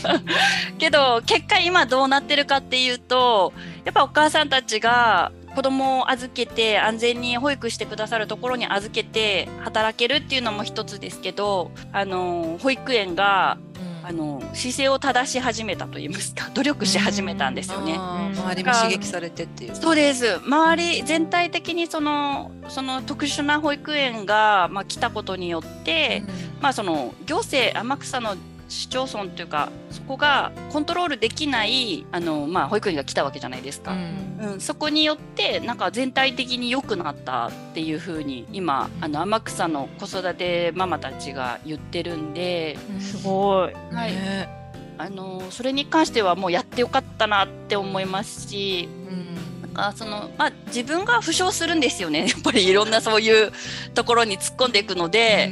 [0.78, 3.52] けど結果今どうなってるかっていうと
[3.84, 13.58] やっぱお母さんたちが子供を預けて安全に保育してくださるところに預けて働けるっていうのも一つですけどあの保育園が
[14.06, 17.94] あの姿勢を正し始めたと言いますか努力し始めたんですよね。
[17.94, 19.74] 周りも刺激されてっていう。
[19.74, 20.40] そうです。
[20.44, 26.22] 周り全体的にそのその特殊な保育園が、まあ、来たことによって、
[26.60, 28.36] まあ、その行政天草の
[28.68, 33.92] 市町村というかそこがコントロールできないあの、まあ、保育園が来たわけじゃないですか。
[34.40, 43.74] うん、そこによってなんか全体的に良くなったっていう風に今あの天草の子育てママたちが言ってるんで、すごい。
[43.94, 44.12] はい。
[44.12, 44.48] ね。
[44.96, 49.62] あのそれに関してはもうやってよかったなって思いますしうん。
[49.62, 52.26] なんかその、まあ、自分が負傷するんですよね。
[52.28, 53.52] やっぱりいろんなそういう
[53.94, 55.50] ところに突っ込んでいくので、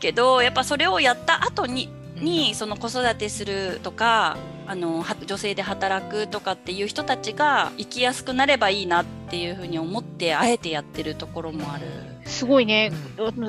[0.00, 1.88] けどやっぱそれをやった後に
[2.22, 12.11] にその子育てするとかあの女性で働くとかっていう人たちが生きやすくなればいいなっていうふうに思ってあえてやってるところもある。
[12.24, 12.92] すごいね。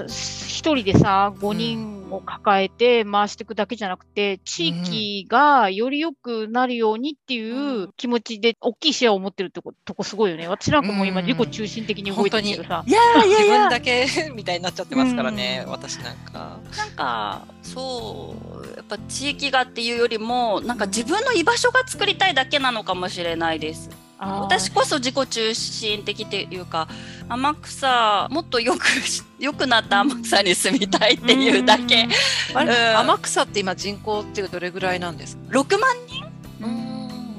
[0.07, 10.47] 一人でさ、5人を抱えて回していくだけじゃなくて、地域がより良くなるようにっていう気持ちで、大きい視野を持ってるとことこすごいよね。
[10.47, 12.83] 私なんかもう今、自己中心的に動いてるけどさ。
[12.87, 16.59] いやいやいや自分だけみたいになっちゃってますからね、私なんか。
[16.77, 23.89] なんかそうやっぱ地域がっていうよりもなんか自分の居場所が作りたいだけなのかもしれないです。
[24.25, 26.87] 私こそ自己中心的っていうか
[27.29, 28.85] 天草もっとよく
[29.39, 32.03] 良くなった天草に住みたいっていうだけ。
[32.03, 32.69] うん。
[32.69, 35.37] 天草って今人口ってどれぐらいなんです？
[35.37, 36.23] か6万人、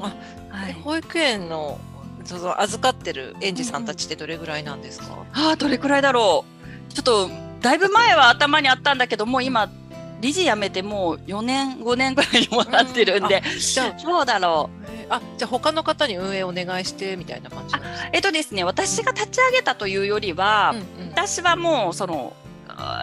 [0.00, 0.12] あ
[0.50, 1.78] はい、保育園の
[2.24, 6.44] その預かってる園児さんたちってどれぐらいなんですか、あーどれくらいだろ
[6.90, 6.94] う。
[6.94, 9.68] ちょっとだいぶ前は頭にあったんだけどもう今
[10.24, 14.02] 理事辞めてもう4年5年ぐらいにもなってるんで、じゃあ。
[14.02, 14.84] どうだろう。
[14.90, 18.08] えーあじゃあ他の方に運営お願いしてみたいな感じなんですか？
[18.14, 21.10] えっとですね私が立ち上げたというよりは、うんうん。
[21.10, 22.32] 私はもうその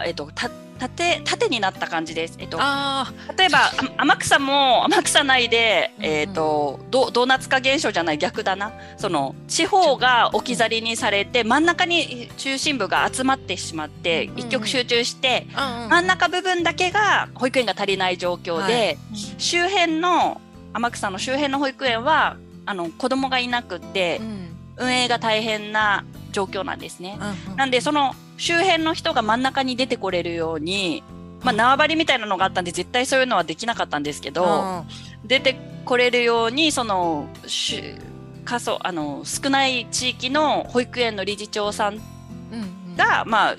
[0.04, 0.50] えっとた
[0.88, 2.36] 縦縦になった感じです。
[2.38, 6.10] えっとあ例えばあ天草も天草内で、うんうん。
[6.10, 8.72] えっとドドーナツ化現象じゃない逆だな。
[8.96, 18.98] その地方が置き去りにされて真ん中に中心部が集まってしまってうん一極集中してあ、真ん中部分だけが保育園が足りない状況で、
[19.38, 20.40] 周辺の
[20.72, 24.48] 天草の周辺の保育園はあの子供がいなくってうん。
[24.78, 27.18] 運営が大変な状況なんですね。
[27.48, 31.04] うんなんでその周辺の人が真ん中に出てこれるように、
[31.42, 34.84] まあ、縄張りみたいなのがあったんで絶対そういうのはできなかったんですけど、
[35.24, 37.94] 出てこれるようにそのし
[38.44, 42.00] 過疎あの少ない地域の保育園の理事長さんうん
[42.90, 42.96] うん。
[42.96, 43.56] が、まあ、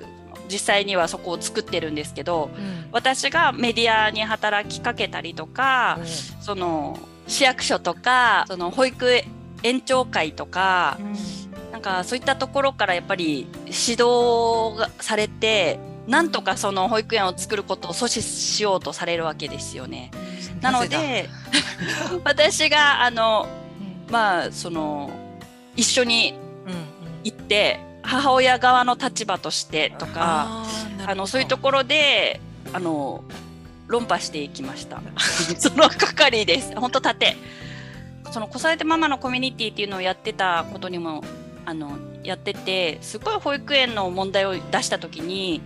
[0.49, 2.85] 実際にはそこを作ってるんですけどうん。
[2.91, 5.99] 私がメディアに働きかけたりとか、
[6.41, 9.21] その市役所とかその保育
[9.63, 10.99] 園長会とか、
[11.73, 20.11] なんかそういったところからやっぱり指導がされてなんとかその保育園を作ることを阻止しようとされるわけですよね。
[20.61, 21.29] なので
[22.23, 23.47] 私があの
[24.11, 25.09] まあその
[25.75, 26.35] 一緒に
[27.23, 30.65] 行って母親側の立場としてとか
[31.07, 32.39] あのそういうところで
[32.71, 33.23] あの
[33.87, 35.01] 論破していきました。
[35.57, 36.75] その係です。
[36.75, 37.35] 本当縦。
[38.31, 41.23] その子育てママのコミュニティっていうのをやってたことにも
[41.65, 45.61] あのやっててすごい保育園の問題を出した時に、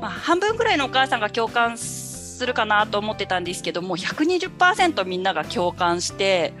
[0.00, 6.52] まあ、半分ぐらいのお母さんが共感するかなと思ってたんですけどもう120%みんなが共感して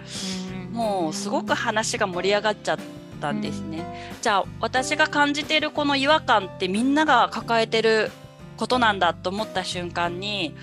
[0.72, 2.78] もうすごく話が盛り上がっちゃっ
[3.20, 4.14] たんですね。
[4.20, 8.10] じゃあ私が感じてるこの違和感ってみんなが抱えてる
[8.56, 10.54] ことなんだと思った瞬間に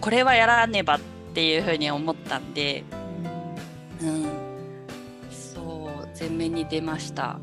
[0.00, 1.00] これはやらねばっ
[1.34, 2.84] ていうふうに思ったんで、
[4.00, 4.39] うん、
[6.20, 7.40] 前面に出ました。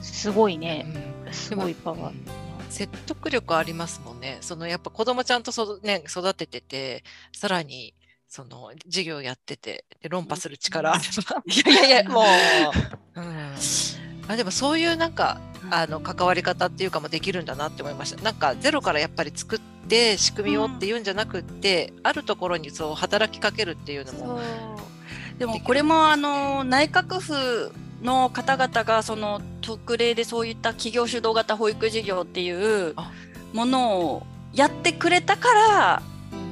[0.00, 0.86] すごいね。
[1.08, 2.14] うんすごいパワー。
[2.70, 4.38] 説得力ありますもんね。
[4.40, 7.94] そのやっぱ子供ちゃんとそ、ね、育ててて、さらに
[8.28, 10.94] その授業やってて、で論破する力。
[10.96, 12.24] いやいやいや、もう。
[13.16, 13.54] うん、
[14.28, 18.22] あでもそういうなんかあの関わり方っていうかもできるんだなって思いました。
[18.22, 24.40] なんかゼロからやっぱり作って仕組みをっていうんじゃなくって、あるところにそう働きかけるっていうのも。
[25.38, 33.10] でもこれもあの内閣府の方々がその特例でそういった企業主導型保育事業っていうあ。
[33.52, 36.02] ものをやってくれたから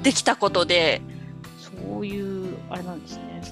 [0.03, 1.03] できたことで。
[1.59, 3.43] そういう、あれなんですね。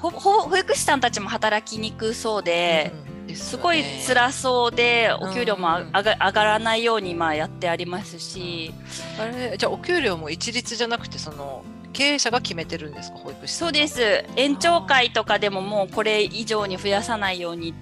[0.00, 8.72] 保育士さんたちも働きにくそうで、うんですすごい辛そうでお給料も上が上がらないようにまあやってありますし、
[9.18, 13.18] あれじゃあお給料も一律じゃなくてその経営者が決めてるんですか？
[13.18, 14.24] 保育士そうです。
[14.36, 17.74] 園長会とかでももうこれ以上に増やさないようにっ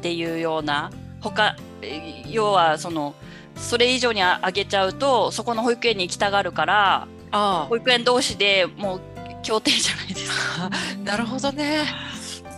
[0.00, 3.14] ていうような他え要はその
[3.56, 9.00] それ以上にあ上げちゃうとそこの保育園に行きたがるからあ保育園同士でもう
[9.42, 10.66] 協定じゃないですか。
[10.66, 10.70] あ
[11.04, 11.84] なるほどね。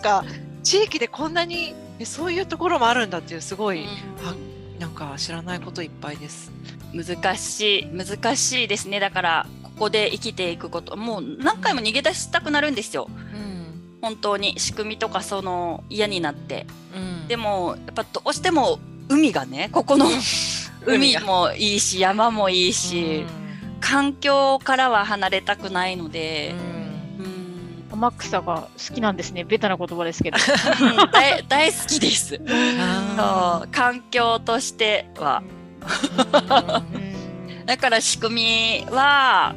[0.03, 0.25] か
[0.63, 3.87] 地域でこんなにえそういうところもあるんだっていうすごい、
[4.25, 4.35] あ
[4.81, 6.51] なんか知らないこといっぱいです。
[6.93, 9.01] 難しい難しいですね。
[9.01, 10.97] だからここで生きていくこと。
[10.97, 13.09] もう何回も逃げ出したくなるんですよ。
[13.11, 13.99] うん。
[14.01, 14.59] 本当に。
[14.59, 16.67] 仕組みとかその嫌になって。
[16.95, 17.29] うん。
[17.29, 18.79] でもやっぱどうしても
[19.11, 20.07] 海がねここの
[20.87, 23.27] 海がもいいし山もいいし、
[23.81, 26.55] 環境からは離れたくないので、
[27.19, 27.93] うん。
[27.93, 29.45] 天草が好きなんですね。
[29.45, 30.39] ベタな言葉ですけど。
[30.81, 31.11] うん。
[31.11, 32.41] 大 大好きです。
[32.49, 33.69] あそう。
[33.71, 35.43] 環境としては
[37.67, 39.55] だから仕組みは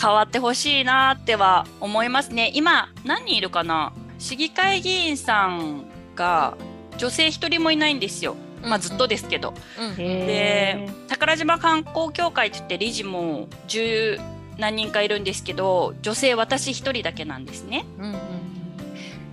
[0.00, 2.52] 変わってほしいなっては思いますね。
[2.54, 3.92] 今何人いるかな？
[4.18, 5.84] 市議会議員さん
[6.14, 6.56] が
[6.98, 8.36] 女性一人もいないんですよ。
[8.62, 9.94] まあ、ずっとですけど、うん。
[9.98, 14.20] へ宝島観光協会って言って理事も10
[14.58, 17.86] 何人かいるんですけど女性私一人だけなんですね。
[17.98, 18.14] うんうん。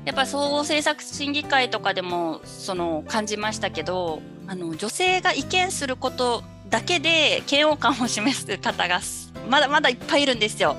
[0.05, 6.43] やっぱ総合政策審議会とかでもその感じましたけどあの女性が意見すること
[6.73, 8.99] だけで嫌悪感を示す方が
[9.47, 10.75] まだまだいっぱいいるんですよ。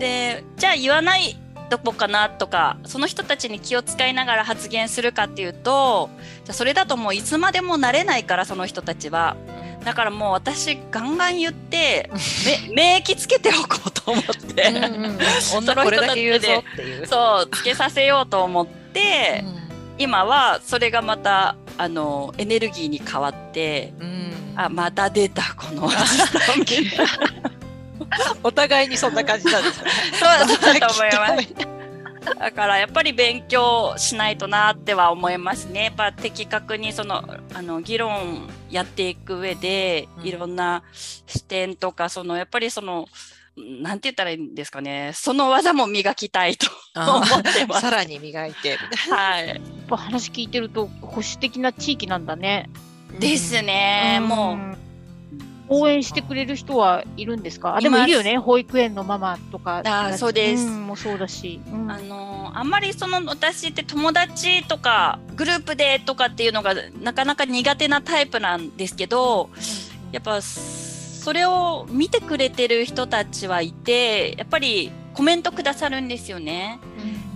[0.00, 1.38] でじゃあ言わない
[1.70, 6.10] どこかなとかその人たちに気を使いながら発言するかっていうと
[6.44, 9.36] じゃあそれだともういつまでもなれないからその人たちは。
[9.84, 12.10] だからもう私ガンガン言って
[12.66, 15.18] め免疫つけておこうと思って、うんうんうん。
[15.58, 17.06] 女これだけ言うぞっていう。
[17.06, 19.44] そうつけさせようと思って、
[19.96, 25.88] 今はそれがまたあのエネルギーに変わってうんうんあまた出たこの
[28.42, 29.90] お互いにそんな感じなんですね。
[30.12, 30.46] そうだ
[30.88, 31.76] と思います。
[32.38, 35.84] だからやっぱり勉強しないとなっては思いますね。
[35.84, 43.06] やっぱ的確にそのあの議論やっていく上で、うんいろんな視点とかそのやっぱりその
[43.56, 45.12] なんて言ったらいいんですかね。
[45.14, 47.80] その技も磨きたいと思ってます。
[47.80, 48.76] さらに磨いて。
[49.10, 49.48] はい。
[49.48, 52.68] やっぱ話聞いてると保守的な地域なんだね。
[53.18, 54.20] ですね。
[54.22, 54.56] もう。
[54.56, 54.76] ん
[55.68, 57.74] 応援してくれる人はいるんですか？
[57.74, 58.38] あでもいるよね。
[58.38, 59.82] 保育園のママとか。
[59.84, 60.64] あそうです。
[60.64, 61.90] んもそうだし、うん。
[61.90, 69.50] あのあんまりその私って友達とかグループでとかっていうのがなかなか苦手なタイプなんですけど
[70.12, 76.78] やっぱそれを見てくれてる人たちはいてやっぱりコメントくださるんですよね。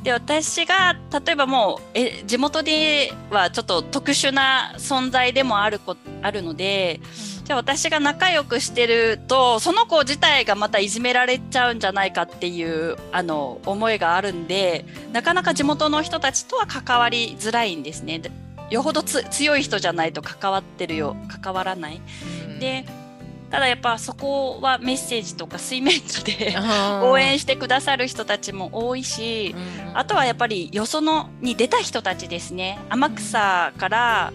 [0.02, 7.00] で私が例えばもうえ地元ではちょっと特殊な存在でもあるこあるので
[7.44, 18.20] じゃあ私が仲良くしてるとその子自体がまたいじめられちゃうんじゃないかっていうあの思いがあるんでなかなか地元の人たちとは関わりづらいんですね。
[18.20, 18.30] で
[18.70, 22.00] よほどつ強い人じゃないと関わってるよ関わらない。
[22.60, 22.86] で
[23.50, 26.54] ただやっぱそこはメッセージとか水面下で
[27.02, 29.54] 応援してくださる人たちも多いし、
[29.92, 32.78] あとはやっぱりよそのに出た人たちですね。
[32.88, 34.32] 天草から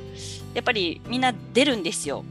[0.54, 2.26] やっぱりみんな出るんですよ。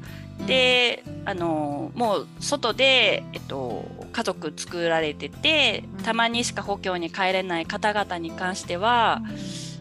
[0.47, 6.05] であのもう外で、えっと、家族作られててうん。
[6.05, 9.23] たまにしか故郷に帰れない方々に関しては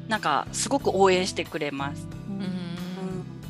[0.07, 2.07] なんかすごく応援してくれます。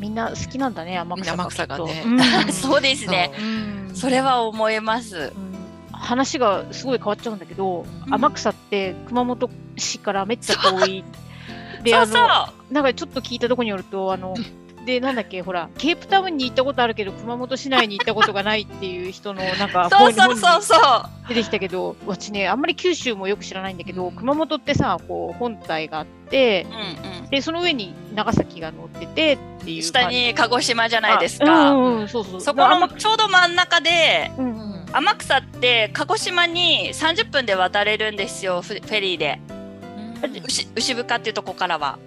[0.03, 2.03] みんな好きなんだね天草みんな天草がね。
[2.45, 2.51] うん。
[2.51, 3.31] そうですね。
[3.39, 3.91] う。
[3.93, 3.95] ん。
[3.95, 5.31] それは思います。
[5.33, 5.53] うん。
[5.93, 8.13] 話がすごい変わっちゃうんだけど、うん。
[8.13, 11.05] 天草って熊本市からめっちゃ遠い。
[11.83, 12.13] であの
[12.69, 14.33] なんかちょっと聞いたところによるとあの
[14.85, 20.79] でなんだっけほらケープタウンに行ったことあるけど熊本市内に行ったことがないっていう人のなんか そうそうそうそう。
[21.29, 26.67] 出てきたけど私ねあんまり九州もよく知らないんだけど、熊本ってさこう本体があって
[27.23, 31.71] うんでその上に長崎が乗っててっていう下に鹿児島じゃないですあか。
[31.71, 34.85] うんうん、そうそうそこのちょうど真ん中でうんうん。
[34.91, 39.39] 天草って鹿児島に30分で渡れるんですよフフェリーで。
[40.45, 41.99] 牛牛深っていうとこからは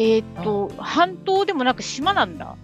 [0.00, 2.54] えーっと半島でもなく島なんだ。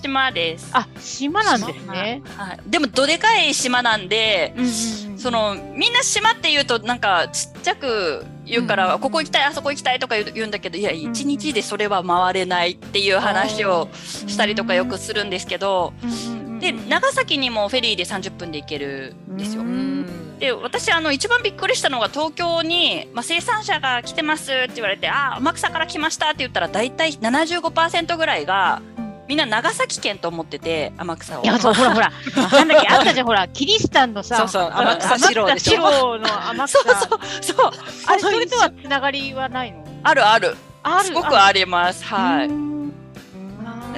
[0.00, 0.70] 島です。
[0.72, 2.22] あ島なんですね。
[2.36, 5.18] はい、でもどでかい島なんでうんうんうん。
[5.18, 19.62] そのみんな島って言うとなんかちっちゃく言うから、うんここ行きたいあそこ行きたいとか言うんだけどいやん一日でそれは回れないっていう話をしたりとかよくするんですけど、うんうんうんうんで長崎にもフェリーで30分で行けるんですよ。
[19.62, 20.38] うん。
[20.38, 28.80] で私あの一番びっくりしたのが東京に、まあ、生産者が来てますって言われて「あ天草から来ました」って言ったら大体75%ぐらいが
[29.28, 31.44] みんな長崎県と思ってて天草を。
[31.44, 31.46] い。
[31.46, 32.12] やそうほらほら。
[32.50, 36.18] なんだっけあったじゃんほらキリシタンのさそうそう天草四郎でしょ。
[36.18, 36.78] の天草。
[36.78, 37.72] そうそうそう。
[38.06, 39.84] あれそれとはつながりはないの？
[40.02, 40.56] あるある。
[40.82, 42.04] あるすごくあります。
[42.04, 42.73] はい。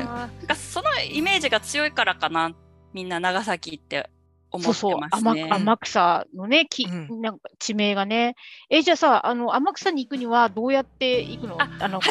[0.03, 2.53] うんなんかそのイメージが強いからかな
[2.93, 4.09] みんな長崎って
[4.51, 5.01] 思ってそうそう。
[5.01, 5.45] ますね。
[5.45, 8.37] 天天草のねき、うんなんか地名がね。
[8.71, 11.59] えじゃあさあの天草に行くにはどうやって行くの？
[11.61, 12.11] あの橋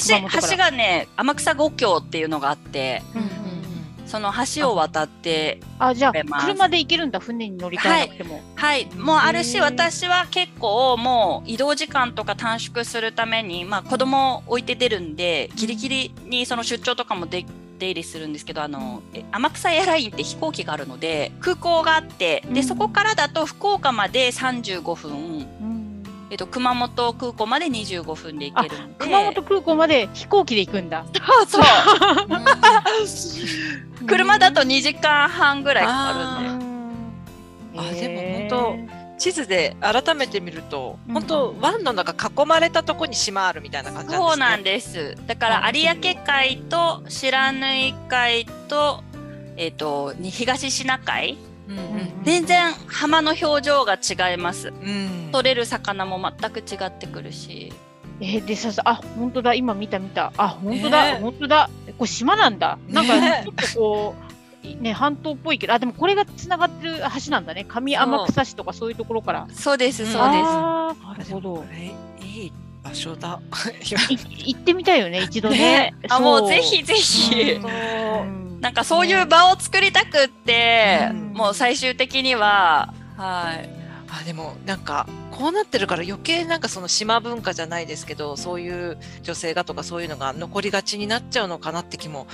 [0.52, 3.30] 橋がね天草五橋っていうのがあってうんうん
[4.06, 8.86] その橋を渡ってあじゃあ車で行けるんだ船に乗り換えなくても、はい。
[8.96, 17.46] もうあるし私は結構もう移動時間とか短縮するためにまあ子供を置いて出るんでギリギリにその出張とかもで
[17.78, 22.54] 出入りするんですけどあのえ天草エアラインって飛行機があるので空港があってうん。
[22.54, 25.46] でそこからだと福岡まで35分、うん。
[26.32, 28.96] えっと、熊本空港まで25分で行けるんで。
[28.98, 31.06] 熊本空港まで飛行機で行くんだ。
[31.48, 31.64] そう
[34.08, 36.66] 車だと2時間半ぐらいかかるんで。
[37.78, 38.48] あでも本
[38.90, 41.14] 当地図で改めて見ると、うん。
[41.14, 44.28] 本当湾の中囲まれたとこに島あるみたいな感じなんですね。
[44.28, 45.16] そうなんです。
[45.28, 49.04] だから有明海と白縫海と、
[49.58, 51.38] えっ、と、に東シナ海、
[51.68, 54.70] うんうん全然浜の表情が違います。
[54.70, 55.30] うん。
[55.32, 57.72] 取れる魚も全く違ってくるし。
[58.20, 59.54] えーでささあ本当だ。
[59.54, 60.34] 今見た見た。
[60.38, 61.70] あ本当だ、ね本当だ。
[61.98, 62.80] これ島なんだ。
[62.88, 64.25] なんかねちょっとこうい
[64.80, 67.66] ね半島っぽいけどあでもこれがつながってる橋なんだね。
[67.66, 69.48] 上天草市とかそういうところから。
[69.54, 70.10] そうです、うん。
[70.10, 70.44] そうです。
[70.44, 71.66] なるほど。
[72.22, 72.54] いい
[72.84, 73.40] 場所だ。
[74.08, 75.58] い行ってみたいよね 一度ね。
[75.58, 75.94] ね。
[76.10, 77.60] あ、もうぜひぜひ。
[78.60, 81.34] なんかそういう場を作りたくって、うん。
[81.34, 83.86] もう最終的には、はい。
[84.20, 92.28] あでもなんかこうなってるから余計なんかその島文化じゃないですけどそういう女性がとかそういうのが残りがちになっちゃうのかなって気も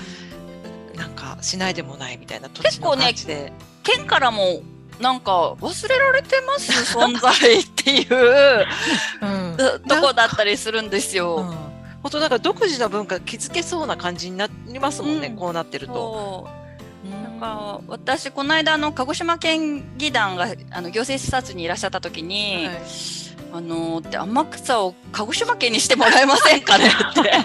[1.01, 3.51] なんかしないでもないみたいな土地の感じで。
[3.81, 4.61] 県からも、
[4.99, 6.71] なんか忘れられてます？
[6.95, 8.65] 存在っていう。
[9.19, 9.57] うん。
[9.57, 11.37] ととこだったりするんですよ。
[11.37, 11.45] うん。
[12.03, 15.37] 本当なんか独自の文化気づけそうな感じになりますもんね、うん。
[15.37, 16.47] こうなってると。
[17.09, 22.81] なんか私この間あの鹿児島県議団があの行政視察にいらっしゃった時に、はい。
[23.53, 27.31] あので天草を鹿児島県にしてもらえませんかねって。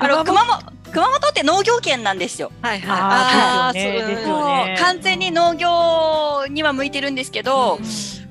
[0.00, 2.50] あの熊本熊本って農業県なんですよ。
[2.62, 3.00] はいはい。
[3.00, 4.66] あーですよねそうですよね。
[4.66, 7.84] もう完全に農業には向いてるんですけど、うん。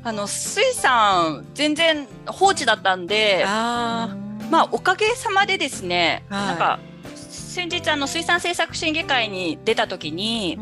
[0.04, 4.16] あの水産全然放置だったんであ
[4.50, 6.48] まあおかげさまでですね、はい。
[6.48, 6.80] なんか
[7.16, 10.60] 先日あの水産政策審議会に出た時に、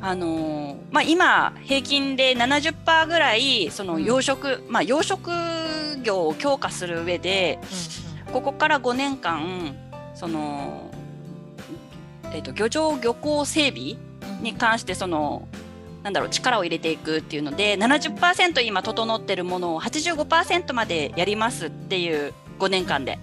[0.00, 7.58] あのーまあ、今平均で70%ぐらいその養殖、まあ、養殖業を強化する上で
[8.32, 9.74] ここから5年間
[10.14, 10.90] その、
[12.32, 13.96] えっと漁場漁港整備
[14.42, 15.48] に関してその
[16.02, 23.18] なんだろう力を入れていくっていうので70%今整ってるものを85%までやりますっていう5年間で。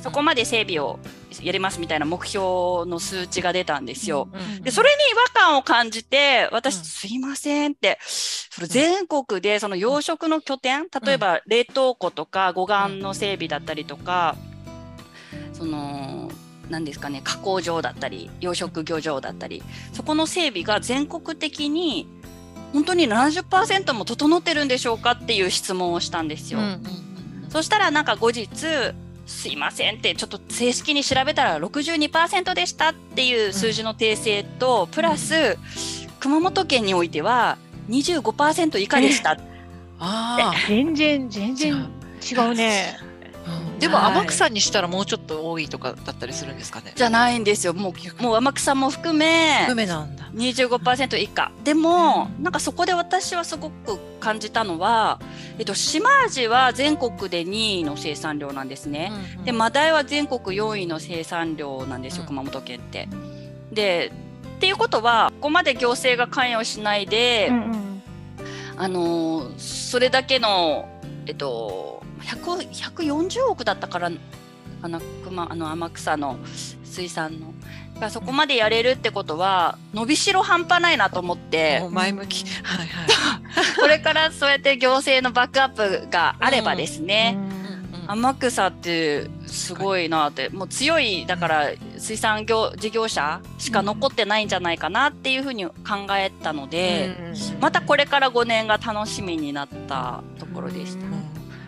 [0.00, 0.98] そこまで整備を
[1.42, 4.28] やりますみたいな目標の数値が出たんですよ。
[4.62, 6.84] で、それに違和感を感じて、私、うん。
[6.84, 14.36] すいませんって、それ全国でその養殖の拠点、例えば冷凍庫とか護岸の整備だったりとか、
[15.52, 16.25] その、
[16.70, 19.62] 何ですかね、加工場だったり、養殖漁場だったり、
[19.92, 22.08] そこの整備が全国的に、
[22.72, 26.60] 本当に70%も整ってるんでしょうかっていう質問をしたんですよ。
[27.48, 28.46] そしたらなんか後日、
[29.26, 35.58] すいませんって、ちょっと正式に調べたら62%でしたっていう数字の訂正と、プラス、
[36.20, 37.58] 熊本県においては
[37.88, 39.38] 25%以下でした。
[39.98, 41.88] あ全然全然
[42.30, 42.98] 違うね。
[43.46, 43.80] あ。
[43.80, 46.92] でもはい天草にしたらもうちょっと多いとかだったりするんですかね？
[46.96, 47.74] じゃないんですよ。
[47.74, 50.30] もう、もう天草も含め、梅なんだ。
[50.34, 51.50] 25%以下。
[51.64, 55.18] でも、なんかそこで私はすごく感じたのは、
[55.58, 59.12] えっと、島味は全国で2位の生産量なんですね。
[59.44, 63.08] で、マダイは全国4位の生産量なんですよ、うん熊本県って。
[63.72, 64.12] で、
[64.56, 68.02] っていうことは、ここまで行政が関与しないで、うんうん
[68.78, 70.86] あのーそれだけの、
[71.26, 71.95] えっと、
[72.26, 74.10] 100 140億だったから、
[74.82, 76.38] あの、熊、あの、天草の
[76.84, 77.54] 水産の。
[77.94, 81.86] だからそこまでやれるってことは、伸びしろ半端ないなと思って。
[81.90, 82.44] 前向き。
[82.62, 83.08] はいはい。
[83.80, 87.38] これからそうやって行政のバックアップがあればですね、
[88.08, 95.72] 天草ってすごいなって、もう強い、だから水産業事業者しか残ってないんじゃないかなっていうふうに考
[96.10, 97.16] えたので、
[97.60, 101.06] またこれから5年が楽しみになったところでした。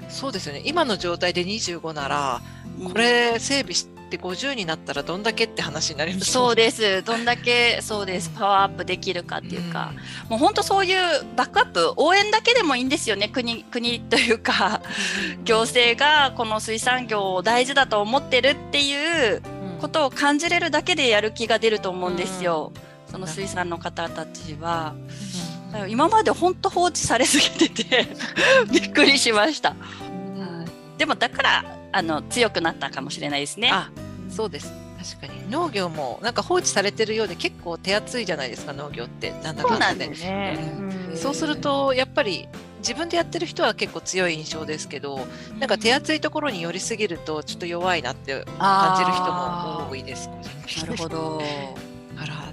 [0.09, 0.63] うんそうですよね。
[0.65, 7.03] 今の状態で25なら、うんこれ整備して50になったらどんだけって話になりますそうでです。
[7.03, 8.31] どんだけそうです。
[8.31, 9.93] パワーアップできるかっていうか、
[10.29, 13.29] もう本当そういうバックアップ、応援だけでもいいんですよね。
[13.29, 14.81] 国、国というか、
[15.45, 19.43] 行政がこの水産業を大事だと思ってるっていう
[19.81, 22.73] ことを感じれるだけでやる気が出ると思うんですよ。
[23.11, 24.61] その水産の方たちは。
[24.61, 25.48] だから
[25.89, 28.07] 今まで本当放置されすぎてて
[28.73, 29.75] びっくりしました。
[30.97, 33.71] でもだからあの強くなったかもしれないですね。
[33.73, 33.91] あ、
[34.31, 34.73] そうです。
[34.99, 35.51] 確かに。
[35.51, 39.33] 農業もなんか放置されてるようで結構手厚いじゃないですか農業って。
[39.43, 40.15] なんだかんだで。
[40.15, 42.49] そうそうするとやっぱり
[42.79, 45.27] 自分でやってる人は結構強い印象ですけど
[45.59, 50.29] なんか手厚いところに寄りすぎるとちょっと弱いなって感じる人も多いです
[50.81, 51.43] なるほど。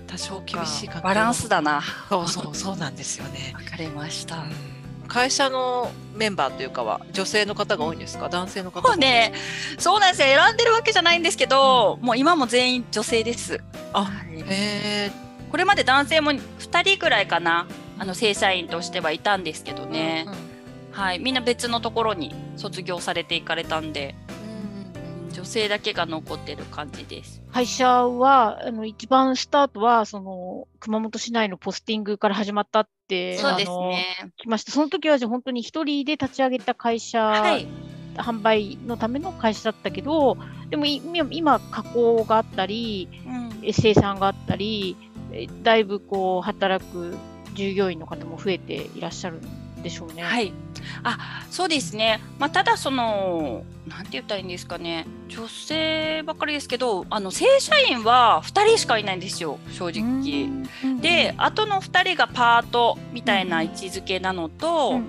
[0.08, 1.82] 多少厳しいバランスだな。
[2.10, 4.38] そうそうそうなんですよねわかりました。
[4.38, 4.52] うん
[5.08, 8.28] 会社のメンバーというかは女性の方が多いんですか？
[8.28, 9.34] 男性の方がもうね、
[9.78, 10.36] そうなんですよ。
[10.36, 13.62] 選んでるわけじゃないんですけど、もう今も全員女性です。
[13.94, 15.12] あはいへえ
[15.52, 17.68] これまで男性も2人ぐらいかな。
[18.00, 20.26] あの正社員としてはいたんですけどね、
[20.92, 24.16] はい、みんな別のところに卒業されていかれたんで
[25.36, 27.42] 女性だけが残ってる感じです。
[27.52, 34.32] 会社は、あの、一番スタートは、その、熊本市内のポスティングから始まったって、そうですね。
[34.38, 34.72] 来ました。
[34.72, 37.68] その時は、じゃあ本当に一人で立ち上げた会社、はい、
[38.16, 40.38] 販売のための会社だったけど、
[40.70, 44.96] でもい今、今加工があったり、うんえ生産があったり、
[45.32, 47.18] えだいぶこう、働く
[47.56, 50.24] 従業員の方も増えていらっしゃるんでしょうね。
[50.24, 50.52] はい。
[51.04, 52.20] あ、そうですね。
[52.40, 55.06] まあ、ただその、なんて言ったらいいんですかね。
[55.28, 60.50] 女性ばっかりですけど、あの正社員は2人しかいないんですよ、正直。
[60.84, 65.00] うんで、あとの2人がパートみたいな位置づけなのと、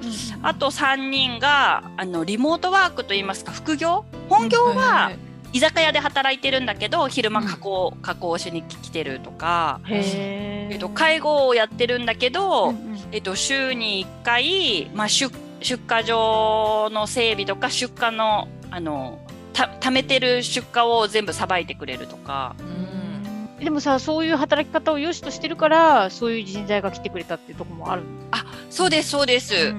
[0.43, 4.05] あと3人があのリモートワークといいますか副業？
[4.29, 5.13] 本業は
[5.53, 12.99] 居酒屋で働いてるんだけど昼間加工,、加工しに来てるとか、えっと、介護をやってるんだけど、うんうん。
[13.13, 19.19] えっと、週に1回、まあ、出出荷場の整備とか出荷のあの
[19.53, 22.55] た貯めてる出荷を全部さばいてくれるとか。
[23.59, 28.03] でもさ、そういう働き方を良しとしてるから、そういう人材が来てくれたっていうところもある。
[28.69, 29.75] そうですそうです、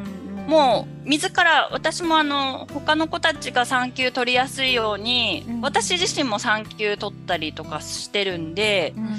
[0.47, 5.61] もう自ら私もあの他の子たちが産休取りやすいように、うん。
[5.61, 9.17] 私自身も産休取ったりとかしてるんで、うん、うん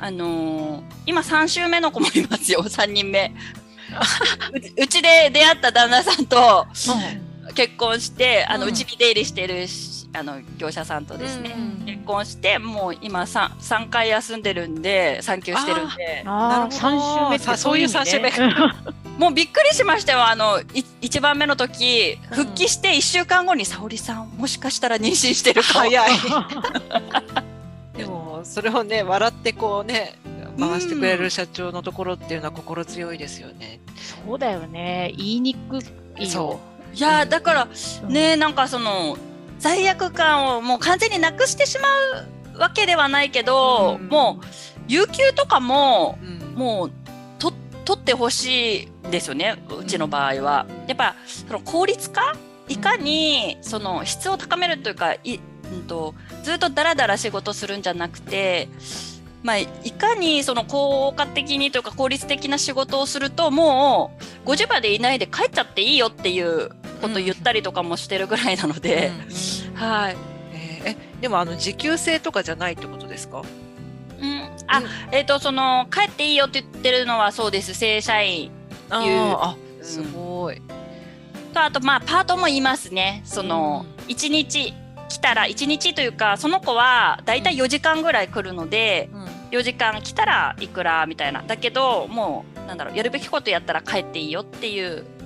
[0.00, 3.34] あのー今3週目の子もいますよ 3人目。
[4.76, 6.66] うちで出会った旦那さんと
[7.54, 8.70] 結婚してあのうん。
[8.70, 11.54] うちに出入りしてるしあの業者さんとですね、
[11.84, 16.22] 結婚してもう今 3, 3回休んでるんで産休してるんで。
[16.26, 16.76] ああ、なるほど。
[16.76, 18.04] 三週目ってさそういう意味ね。
[18.04, 18.32] 三週目。
[19.18, 25.80] もうびっくりしましたよあのい1番目の時復帰して1週間後に沙織さんもしかしたら妊娠してるかも。
[25.80, 26.10] 早い。
[27.98, 30.18] でもそれをね笑ってこうね
[30.58, 33.80] 回してくれる社長のところっていうのは心強いですよね。
[33.96, 35.12] そうだよね。
[35.16, 35.78] 言いにく
[36.16, 36.28] いよ。
[36.28, 36.60] そ
[36.94, 37.68] いやーだから
[38.04, 38.12] うん。
[38.12, 39.18] ねなんかその
[39.58, 41.88] 罪悪感をもう完全になくしてしま
[42.56, 44.46] うわけではないけど、うんもう
[44.90, 46.90] 有給とかもうんもう
[47.38, 47.52] と
[47.84, 50.66] 取ってほしいですよねうちの場合は。
[50.86, 52.34] やっぱその効率化
[52.68, 55.40] いかにその質を高めるというかい、
[55.72, 58.68] うん、とずっとダラダラ仕事するんじゃなくて。
[59.40, 64.10] まあ、いかにその効果的にというか効率的な仕事をするとも
[64.44, 69.10] う5時までいないで帰っちゃっていいよっていうことを言ったりとかもしてるぐらいなので、
[69.74, 70.16] はい、
[70.52, 73.42] えーえでもあの時給制とかじゃないってことですか？
[74.20, 74.82] うん、あ、
[75.12, 77.74] えっ、とその帰っていいよって言ってるのはそうです。
[77.74, 78.50] 正社員。
[78.90, 80.60] ああすごい。
[81.52, 83.22] とあとまあパートもいますね。
[83.24, 84.72] その1日
[85.08, 89.08] 来たら1日というかその子はだいたい4時間ぐらい来るので
[89.50, 91.42] 4時間来たらいくらみたいな。
[91.42, 95.17] だけどもうなんだろうやるべきことやったら帰っていいよっていううんうん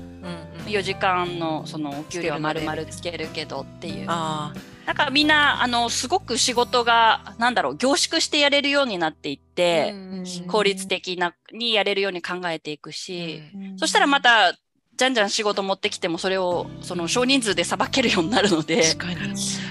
[0.67, 4.07] 4時間のそのお給料は丸々つけるけどっていう。
[4.09, 4.53] あ
[4.87, 13.79] だからみんなあのすごく仕事がなんだろう凝縮してやれるようになっていって、ー効率的なにやれるように考えていくし、うん。
[13.79, 14.59] そしたらまた
[14.97, 18.83] じゃんじゃん仕事持ってきてもそれをその少人数でさばけるようになるので。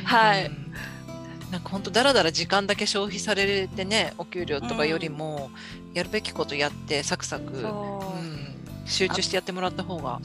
[0.06, 0.46] はい。
[0.46, 0.62] うん。
[1.52, 5.52] なんか本当だらだら時間だけ消費されてねお給料とかよりも、
[5.94, 8.51] やるべきことやってサクサク、うん
[8.86, 10.20] 集中してやってもらった方が。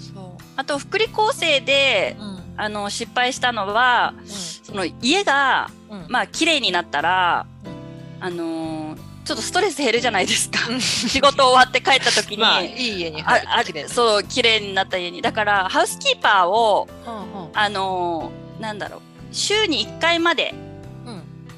[0.56, 2.42] あと福利厚生でうん。
[2.58, 4.14] あの失敗したのは
[4.62, 6.06] その家がうん。
[6.08, 8.24] まあ綺麗になったら、うん。
[8.24, 10.68] あのーちょっとストレス減るじゃないですか。
[10.70, 10.78] うん。
[10.80, 15.20] 仕事終わって帰った時に、まあいい家にああ入ると綺麗なそう綺麗になった家に。
[15.20, 17.50] だからハウスキーパーをうんうん。
[17.52, 19.00] あのーなんだろう
[19.32, 20.65] 週に1回までうん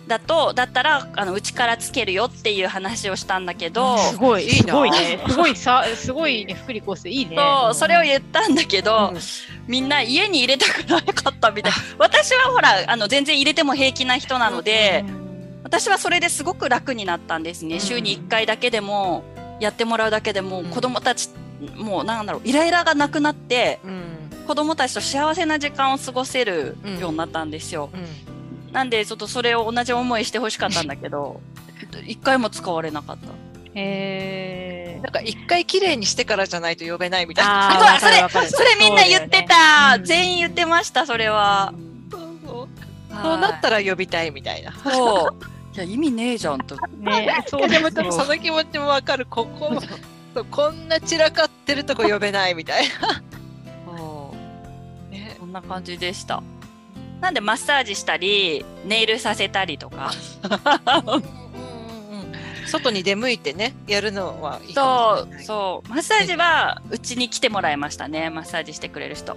[0.08, 5.24] だとだったらあのうちからつけるよっていう話をしたんだけど、すごい、いいなすごいね。
[5.28, 7.36] すごいさ、すごいね、福利厚生、いいね。
[7.36, 9.20] そうそれを言ったんだけど、うん。
[9.66, 11.72] みんな家に入れたくなかったみたい。
[11.72, 15.04] な 私はほらあの全然入れても平気な人なので、
[15.62, 17.80] 私はそれですごく楽になったんですね、うん。
[17.80, 19.22] 週に1回だけでも
[19.60, 20.64] やってもらうだけでも、うん。
[20.66, 21.28] 子供たち
[21.76, 24.18] もうなんだろうイライラがなくなってうん。
[24.48, 28.27] 子供たちと幸せな時間を過ごせるようになったんですよ、うん
[28.72, 31.40] なんでちょっとそれを同じ思いしてほしかったんだけど
[32.06, 33.48] 一回も使われなかった。
[33.74, 37.70] へなんか一回綺麗にしてからじゃないと呼べないみたいな。
[37.70, 38.48] あー あとはわかるわかる。
[38.48, 40.04] それみんな言ってた、ね。
[40.04, 41.72] 全員言ってましたそれは、
[42.10, 42.20] そう。
[42.44, 42.68] そう
[43.22, 44.72] そうなったら呼びたいみたいな。
[44.72, 45.44] そう。
[45.76, 46.76] いや意味ねえじゃんと。
[46.98, 49.26] ね、そいやでもですよでもその気持ちもわかる。
[49.26, 49.80] ここ
[50.34, 53.22] そうこんな散らかってるとこ呼べないみたいな。
[53.86, 54.34] そ
[55.08, 55.10] う。
[55.12, 55.36] ね。
[55.38, 56.42] そんな感じでした
[57.20, 60.10] なんでマッサージしたりネイルさせたりとか。
[62.66, 65.36] 外に出向いてねやるのはいいかそ。
[65.36, 65.88] うそう。
[65.88, 69.36] マッサージはうちに来てもらいましたねマッサージしてくれる人。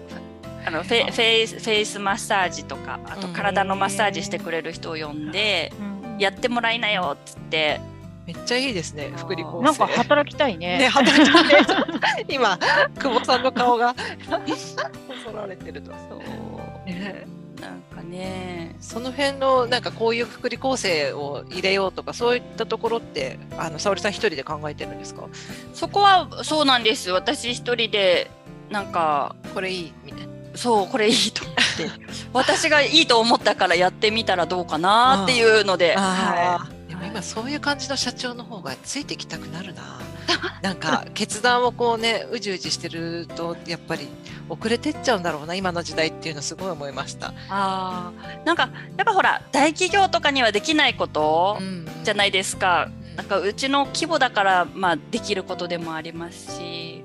[0.66, 3.34] あのフェフェイスフェイスマッサージとかあとうん。
[3.34, 7.82] 体のマッサージしてくれる人を呼んで、うんやってもらいなよっつって。
[8.28, 9.64] めっちゃいいですね福利厚生。
[9.64, 10.78] なんか働きたいね。
[10.78, 12.26] ね働きたいね。
[12.30, 12.60] 今
[13.00, 13.96] 久保さんの顔が。
[15.26, 15.92] そられてると。
[15.92, 16.90] そう。
[16.90, 17.26] ね
[17.62, 18.76] なんかね。
[18.82, 25.28] その辺のなんかこういう福利厚生を入れようとかそういったところってあの沙織さん一人で考えてるんですか？
[25.74, 27.12] そこはそうなんです。
[27.12, 28.30] 私一人で
[28.70, 30.32] なんかこれいいみたいな。
[30.55, 31.89] そうこれいいと思って。
[32.34, 39.99] 私がいいと思ったからやってみたらどうかなっていうので、はでも今そういう感じの社長の方がついてきたくなるな。
[40.61, 44.07] なんか決断をこうねうじうじしてるとやっぱり
[44.49, 47.28] 遅れてっちゃうんだろうな今の時代っていうのすごい思いました。
[47.28, 48.45] い、あー。
[48.45, 53.15] なんかやっぱほら大企業とかにはできないことんじゃないですか、うん。
[53.15, 57.03] なんかうちの規模だから、まあ、できることでもありますし。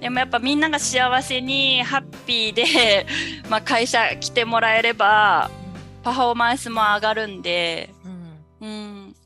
[0.00, 3.06] でもやっぱみんなが幸せにハッピーで、
[3.48, 5.50] まあ、会社来てもらえれば
[6.04, 7.90] パフォーマンスも上がるんで、
[8.60, 8.68] うん。
[8.68, 8.70] う
[9.08, 9.16] ん、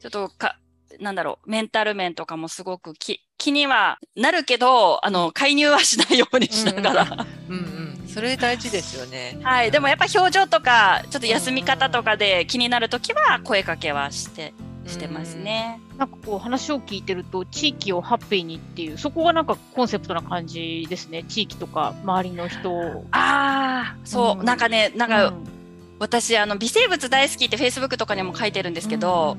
[0.00, 0.56] ちょっとか
[1.00, 7.60] なんだろうメンタル面とかもすごく気気にはなるけどあの介入はしないようにしながら、うんう
[8.04, 9.38] ん、それ大事ですよね。
[9.42, 14.54] はい、でもやっぱ表情とかちょっと休み方とかで気になるときは声かけはして
[14.86, 15.80] してますね。
[15.98, 21.24] なんかこう話を聞いてると地域をハッピーにっていうそこがなんかコンセプトな感じですね。
[21.24, 23.06] 地域とか周りの人を。
[23.10, 24.44] ああそう、うん。
[24.44, 25.53] なんかねなんか、うん
[25.98, 29.36] 私あの微生物大好きってフェイスブックとかにも書いてるんですけど、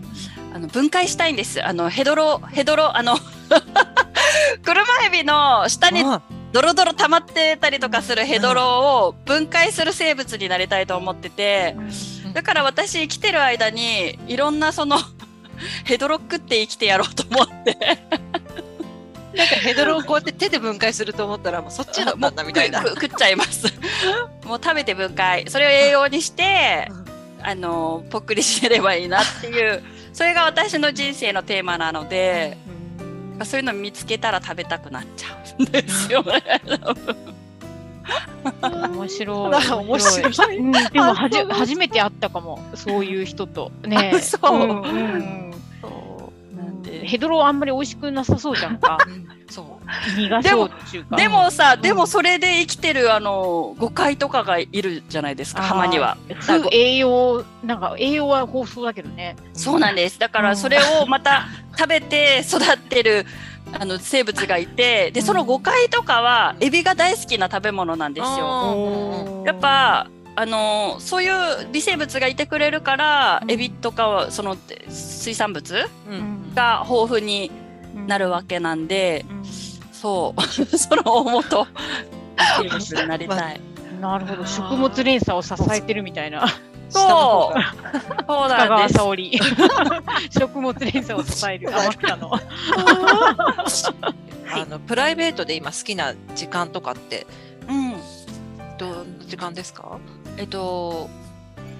[0.53, 1.63] あの分解したいんです。
[1.63, 3.17] あのヘドロヘドロあの
[4.63, 6.21] 車エビの下にあ
[6.55, 11.75] ドロドロ溜まってたりとかするヘドロを分解する生物になりたいと思ってて
[12.33, 14.95] だから私生きてる間にいろんなその
[15.83, 17.77] ヘドロ食って生きてやろうと思って
[19.35, 22.81] なんかヘドロをこうやって手で分解すると思ったらもうそっちだったんだみたいな。
[22.81, 23.67] くく食っちゃいます。
[24.45, 25.45] もう食べて分解。
[25.49, 26.89] それを栄養にして
[27.41, 29.83] あのぽっくりしてればいいなっていう。
[30.13, 32.57] それが私の人生のテーマなので
[33.43, 36.23] そういうの見つけたら食べたくなっちゃうんですよ。
[36.23, 36.41] ね。
[38.61, 39.51] 面白い。
[39.75, 40.57] 面白い。
[40.57, 43.71] うん、でもはじ 初めて会ったかも、そういう人と。
[43.83, 44.13] ね。
[44.15, 44.53] あそう。
[44.53, 45.44] うんうん
[47.05, 48.97] ヘドロあんまり美味しくなさそうじゃんか。
[49.07, 50.19] う んそう。
[50.19, 51.15] 苦そうっていうか。
[51.15, 56.17] でもさ、んでもそれで生きてるあの誤解とかがいるじゃないですか浜には。
[56.71, 59.35] 栄養、なんか栄養は豊富そうだけどね。
[59.53, 60.19] そうなんです。
[60.19, 61.45] だからそれをまた
[61.77, 63.25] 食べて育ってる
[63.73, 69.43] あの生物がいて、でその誤解とかはエビが大好きな食べ物なんですよ。
[69.43, 74.57] あやっぱあのそういう微生物がいてくれるから、うんエビとかはその
[74.89, 76.17] 水産物ううん
[76.51, 77.51] んが豊富に
[78.07, 79.45] なるわけなんで、うん
[79.91, 80.41] そう
[80.77, 81.67] その大元
[82.61, 83.61] 微生物になりたい。
[84.01, 86.45] なるほど、 食物連鎖を支えてるみたいな。
[86.89, 87.57] 下の方が
[88.27, 88.89] そう 深なんです。
[88.89, 89.39] 川沙織。
[90.37, 91.69] 食物連鎖を支える。
[91.73, 91.89] あ
[94.69, 97.25] のプライベートで今好きな時間とかって
[97.67, 97.95] うん。
[98.77, 99.97] どんな時間ですか？
[100.37, 101.09] えっと、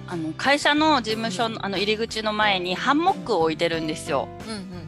[0.06, 4.28] あの会社の事務所のあの入り口の前にハンモックを置いてるんですよ。
[4.46, 4.86] うんうん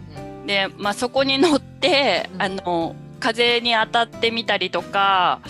[0.49, 2.43] で、まあ、そこに乗って、うん。
[2.43, 5.41] あの風に当たってみたりとか、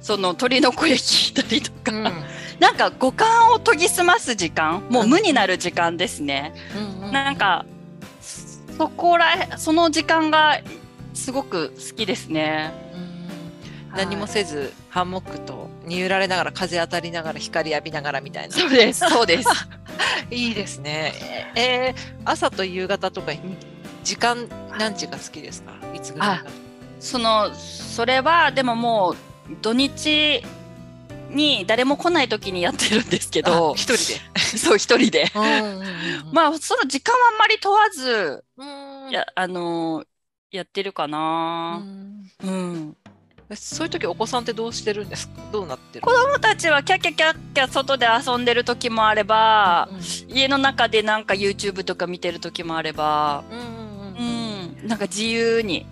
[0.00, 2.04] その鳥の声聞いたりとか、うん。
[2.58, 6.54] なんか五感を研ぎ澄ます時間、もう無になる時間ですね。
[7.02, 7.64] うんなんか
[8.76, 10.60] そこらへその時間が
[11.12, 12.72] すごく好きですね。
[13.94, 18.54] 何もせずハンモックと煮揺られながら風当たりながら光浴びながらみたいな。
[18.54, 19.48] そうです、そうです。
[20.30, 21.14] いいですね。
[21.56, 23.32] えー、朝と夕方とか
[24.04, 25.72] 時間何時が好きですか？
[25.94, 26.44] いつぐらいが？
[27.00, 29.10] そのそれはでもも
[29.50, 30.42] う土日
[31.30, 34.20] に誰も来ない時にやってるんですけどあ一人で。
[34.58, 35.30] そう一人で
[36.32, 40.06] まあその時間はあんまり問わずうんやあのー
[40.50, 42.96] やってるかうな、んうん、
[43.54, 45.40] そういう時お子さんってどうしてるんですか？
[45.52, 46.04] どうなってる？
[46.04, 55.86] 子供たちはキャキャキャキャ外で遊んでる時もあれば、うん家の中でなんか YouTube とか見てる時もあれば、うんうんううんん、なんか自由に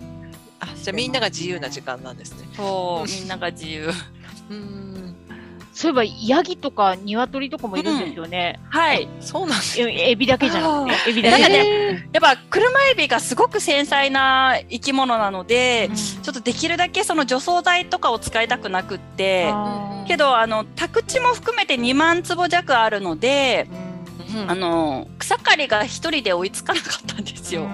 [0.59, 2.47] あじゃあみんなが自由な時間なんですね。
[2.55, 3.89] そうみんなが自由
[4.49, 4.96] うん
[5.77, 8.59] そういえば、ヤギとか鶏とかもいるんですよね。
[8.67, 9.07] はい。
[9.19, 11.49] そうなんですえエビだけじゃなくて、エビだなんか。
[11.49, 15.95] ねやっぱ車エビがすごく繊細な生き物なので、うん。
[15.95, 19.53] ちょっとできるだけその除草剤とかを使いたくなくって。
[20.07, 23.67] けどあの宅地も含めて2万坪弱あるので
[24.33, 24.41] うん。
[24.41, 24.51] うん。
[24.51, 27.67] あの草刈りが一人で追いつかなかったんですよ。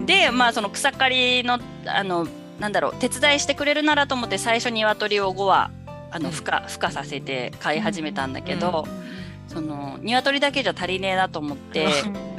[0.00, 2.26] でまあその草刈りのあの
[2.58, 5.70] なんだろう手伝いしてくれるならと思って最初鶏を5羽
[6.16, 6.34] あのうん。
[6.34, 8.86] 孵化孵化させて飼い始めたんだけど、
[9.48, 11.88] その鶏だけじゃ足りねえなと思って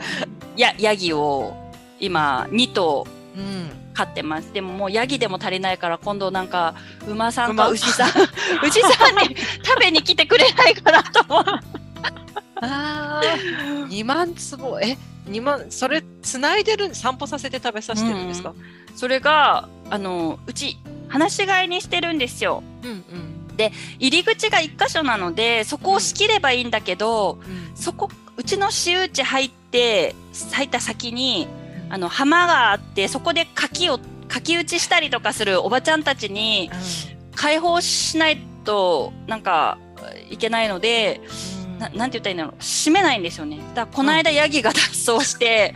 [0.57, 1.55] やヤギを
[1.99, 3.05] 今2頭
[3.35, 3.69] うん。
[3.93, 4.53] 飼ってます。
[4.53, 6.75] でももうヤギでも足りないから今度なんか
[7.07, 8.09] 馬さん馬か牛さん。
[8.63, 11.51] 牛さんに食べに来てくれないかなと思って
[12.61, 13.23] ああ、
[13.89, 14.97] 2万坪、え、
[15.29, 18.53] 2万、それ、つないでる、散歩させて食べさせてるんですか？
[18.95, 20.77] それがあのうち
[21.11, 22.63] 放し飼いにしてるんですよ。
[22.83, 23.01] うん、うん、
[23.99, 30.15] 入り口が1箇所なのでそこを仕切ればいいんだけど、うん、そこうちの私有地入って
[30.53, 31.47] 入った先に
[31.89, 36.69] あの浜があってそこで柿を柿打ちしたりとかするおばちゃんたちに
[37.35, 39.77] 開放しないとなんか
[40.29, 41.21] いけないので
[41.79, 42.55] ななんて言ったらいいんだろう。
[42.59, 43.59] 閉めないんですよね。
[43.75, 45.75] だこの間ヤギが脱走して、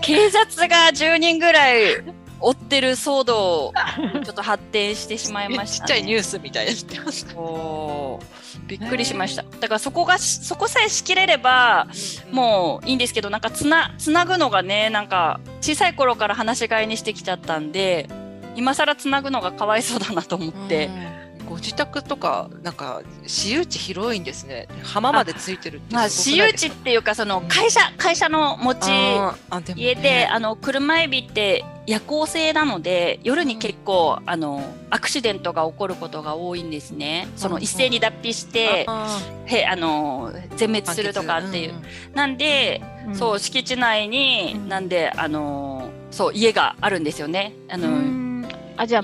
[0.00, 2.02] 警察が10人ぐらい
[2.40, 3.72] 追ってる騒動
[4.14, 5.88] にちょっと発展してしまいました、ね。
[5.88, 7.26] ちっちゃいニュースみたいになってます。
[7.28, 9.42] そうびっくりしました。
[9.42, 11.86] だからそこがしそこさえ仕切れれば
[12.30, 18.08] もういいんですけどなんかつなつなぐのがねなんか小さい頃から話し飼いにしてきちゃったんで
[18.56, 20.86] 今更つなぐのがかわいそうだなと思って。
[20.86, 21.19] うん
[21.50, 24.68] ご自宅とか、なんか、私有地広いんですね。
[24.84, 26.50] 浜までついてるってまあ私有。
[26.52, 37.26] 地っていうかその会社会社の持ちあーあでもね家で、あの車エビって夜行性なので夜に結構、あのアクシデントが起こることが多いんですね。
[37.34, 41.72] そのうん一斉に脱皮して、あへあの全滅ーするとかっていう。
[41.72, 41.82] んん
[42.14, 42.80] なんで、
[43.14, 47.54] そう敷地内に、うんなんであのそう家があるんですよね。
[47.68, 49.02] あの、うんあじゃ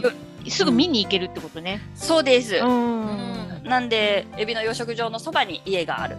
[0.51, 1.80] すぐ見に行けるってことね。
[1.94, 2.57] そうです。
[2.57, 6.16] うんなんでエビの養殖場のそばに家がある。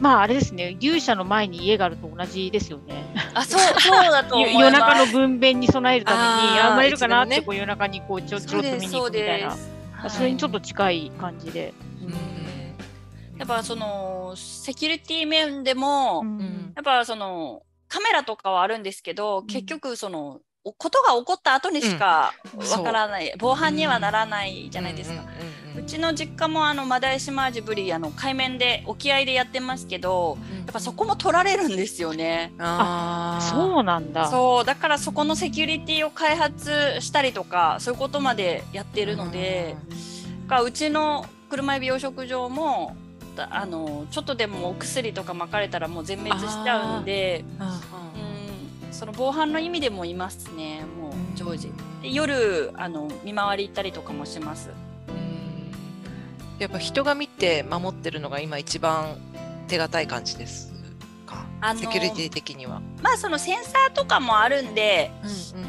[0.00, 3.04] まああれですね牛舎の前に家があると同じですよね。
[3.34, 4.64] あそうそうだと思います。
[4.64, 9.48] 夜中の分娩に備えるためにあ生まれるかなってこう夜中にこうちょちょっと見に行そうくみたいな。
[9.48, 9.58] はい
[10.10, 11.72] それにちょっと近い感じで。
[13.38, 22.68] やっぱそのセキュリティ面でも、うんやっぱそのカメラとかはあるんですけど、結局そのおことが起こった後にしかうん。
[22.68, 25.16] わからない、防犯にはならないじゃないですか。
[25.16, 30.36] うんうんうんうんうちの実家もあのマダイシマージブリあの海面で沖合でやってますけど
[30.66, 32.52] やっぱそこも取られるんですよね。
[32.58, 33.50] あー。
[33.50, 34.30] そうなんだ。
[34.30, 34.64] そう。
[34.64, 39.76] だからそこのセキュリティを開発したりとかそういうことまでやってるので、
[40.46, 42.94] がうちの車エビ養殖場も
[43.36, 48.11] だあのちょっとでもお薬とか撒かれたらもう全滅しちゃうんで、うんうんうん、
[48.92, 51.72] その防犯の意味でもいますねもう常時。
[52.02, 54.70] で夜あの見回り行ったりとかもします。
[55.08, 55.32] うん
[56.58, 59.16] やっぱ人が見て守ってるのが今一番
[59.66, 60.72] 手堅い感じです
[61.26, 62.80] か、セキュリティ的には。
[63.02, 65.10] まあそのセンサーとかもあるんで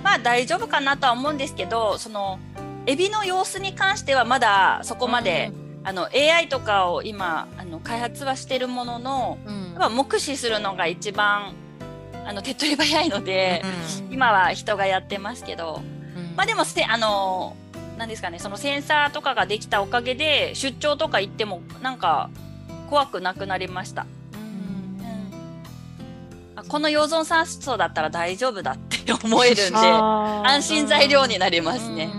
[0.03, 2.38] まあ大丈夫かなとは思うんですけどその
[2.86, 5.51] エビの様子に関してはまだそこまで、
[5.86, 11.55] あの AI とかを今あの開発はしてるもののうん目視するのが一番
[12.26, 13.61] あの手っ取り早いので、
[14.09, 15.82] う今は人がやってますけど。
[15.82, 16.36] ん。
[16.36, 17.55] まあでもせあの
[17.97, 22.30] なんですかねそのセンサーとかができたおかげで出張とか行ってもなんか
[22.89, 24.05] 怖くなくなりました。
[26.67, 32.09] この溶存酸素だったら大丈夫だって思えるんで安心材料になりますね。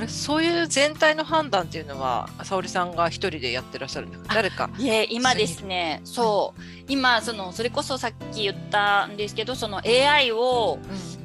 [0.00, 4.34] あれそういう全体の判断っていうのは沙織さんが一人でやってらっしゃるんですか？
[4.34, 4.70] 誰か。
[4.78, 6.00] いえ今ですね。
[6.04, 6.62] そう。
[6.88, 10.78] 今そのそれこそさっき言ったんですけどその AI を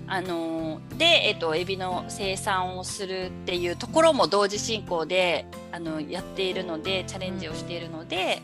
[0.07, 8.41] あので、えっと、エビの生産をするっていうところも同時進行であのやっているのでチャレンジをしているので、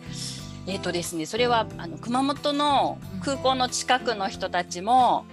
[0.66, 5.26] えっとですねそれはあの熊本の空港の近くの人たちも、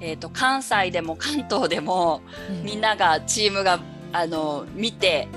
[0.00, 2.22] えっと、関西でも関東でも
[2.62, 3.80] みんながチームが
[4.12, 5.28] あの見て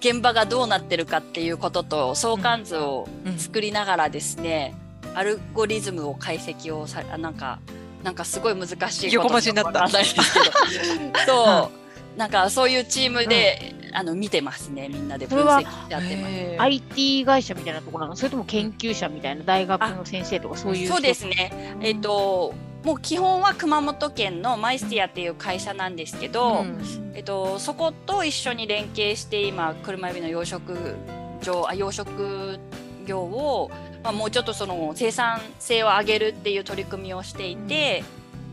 [0.00, 4.74] 現場がどうなってるかっていうことと相関図を作りながらですね、
[5.14, 7.58] アルゴリズムを解析をさあなんか
[8.02, 9.88] なんかすごい難しい横文字になった。
[11.26, 12.18] そう。
[12.18, 16.62] なんかそういうチームで、あの見てますねみんなで分析やってます。
[16.62, 20.92] IT 会社みたいなところなのそれとも研究者みたいな大学の先生とかそういう人？
[20.94, 21.76] そうですね。
[21.80, 22.54] えっ、と
[22.88, 27.12] もう基本は熊本県のマイスティアっていう会社なんですけど、うん。
[27.12, 30.96] えっと、そこと一緒に連携して今車エビの養殖
[31.42, 32.58] 場あ養殖
[33.04, 33.70] 業を、
[34.02, 38.04] まあ、もうちょっとその生産性を上げるっていう取り組みをしていて、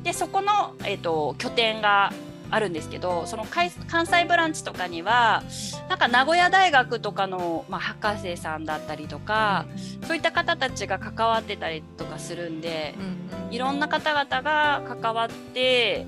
[0.03, 2.11] でそこの、えっと、拠点が
[2.51, 5.43] あるんですけどその関西ブランチとかには
[5.89, 9.65] なんか名古屋大学とかの、まあ、博士さんだったりとか、
[10.07, 12.95] そういった方たちが関わってたりとかするんで、
[13.51, 16.05] いろんな方々が関わって、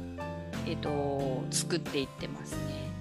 [0.65, 2.91] えーと、作っていってますね。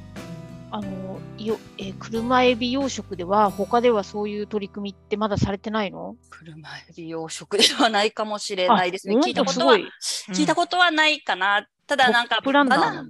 [0.70, 6.16] あのよえー、車エビ養殖では他ではそういう取り組みってまだされてないの？
[6.30, 9.16] 車エビ養殖ではないかもしれないですね。
[9.16, 11.66] 聞いたことは、聞いたことはないかな。
[11.86, 13.04] ただなんかバナ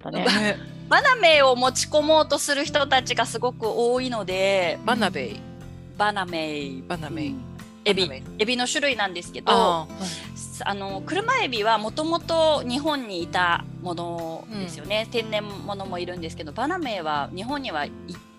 [0.89, 5.41] バナメイを持ち込もうとする人たちがすごく多いのでバナメイ。
[5.97, 6.83] バナメイ。
[6.87, 7.35] バナメイ。
[7.87, 8.11] エビ。
[8.39, 9.89] エビの種類なんですけど
[10.65, 17.93] あの車エビはもともと日本にいたものですよね、うん、天然物もいるんですけどバナメイは日本にはい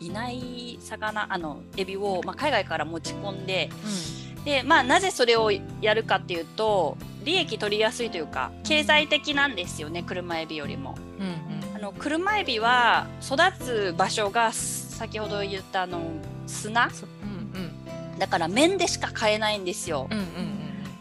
[0.09, 10.95] ない魚あのエビを、まあ、海外から持ち込んで、うん、でまあなぜそれをやるかっていうと利益取りやすいというか経済的なんですよね車エビよりも。
[11.19, 15.99] うんうん、あの車エビは育つ場所が先ほど言ったあの
[16.45, 20.07] 砂、うんうん、だから面でしか買えないんですよ。
[20.09, 20.29] うんうんうん、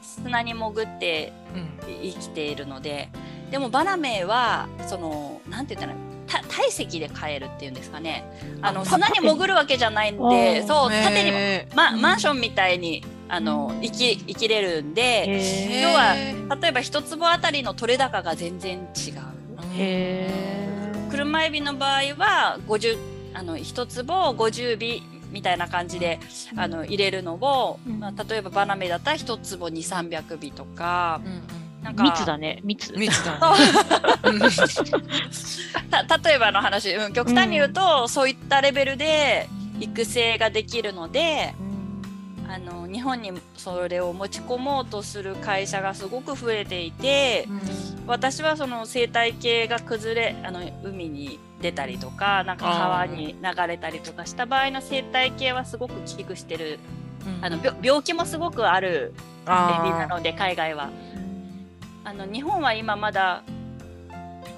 [0.03, 1.33] 砂に潜って
[2.03, 3.11] 生きているので、
[3.53, 5.97] でもバナメイはそのなんて言ったら
[6.49, 8.25] 体積で買えるっていうんですかね。
[8.61, 15.43] あの砂に潜るわけじゃないんでそう縦に、ま、マンションみたいにあの生き生きれるんで
[15.83, 16.15] 要は
[16.61, 19.15] 例えば一坪あたりの取れ高が全然違う。
[21.11, 22.99] 車エビの場合は50
[23.35, 26.19] あの一坪50尾みたいな感じで
[26.57, 31.21] あの入れるのを、まあ、例えばバナメだったら一坪2 3 0 0尾とか。
[31.25, 31.43] うんうん。
[31.87, 32.61] なんか密だね。
[32.65, 32.93] 密。
[32.95, 34.41] 密だ、 ね、
[36.25, 39.49] 例えばの話、うん、極端に言うと、うん、そういったレベルで
[39.79, 41.55] 育成ができるので、
[42.49, 47.61] あの日本にそれを持ち込もうとする会社がすごく増えていて、うん、
[48.07, 56.79] 私はその生態系が崩れあの海に出たりとかなんか川に流れたりとかした場合の生態系はすごく危惧してる、
[57.27, 60.91] うん、あの病気もすごくあるエビなので海外は。
[62.05, 63.43] あの日本は今まだ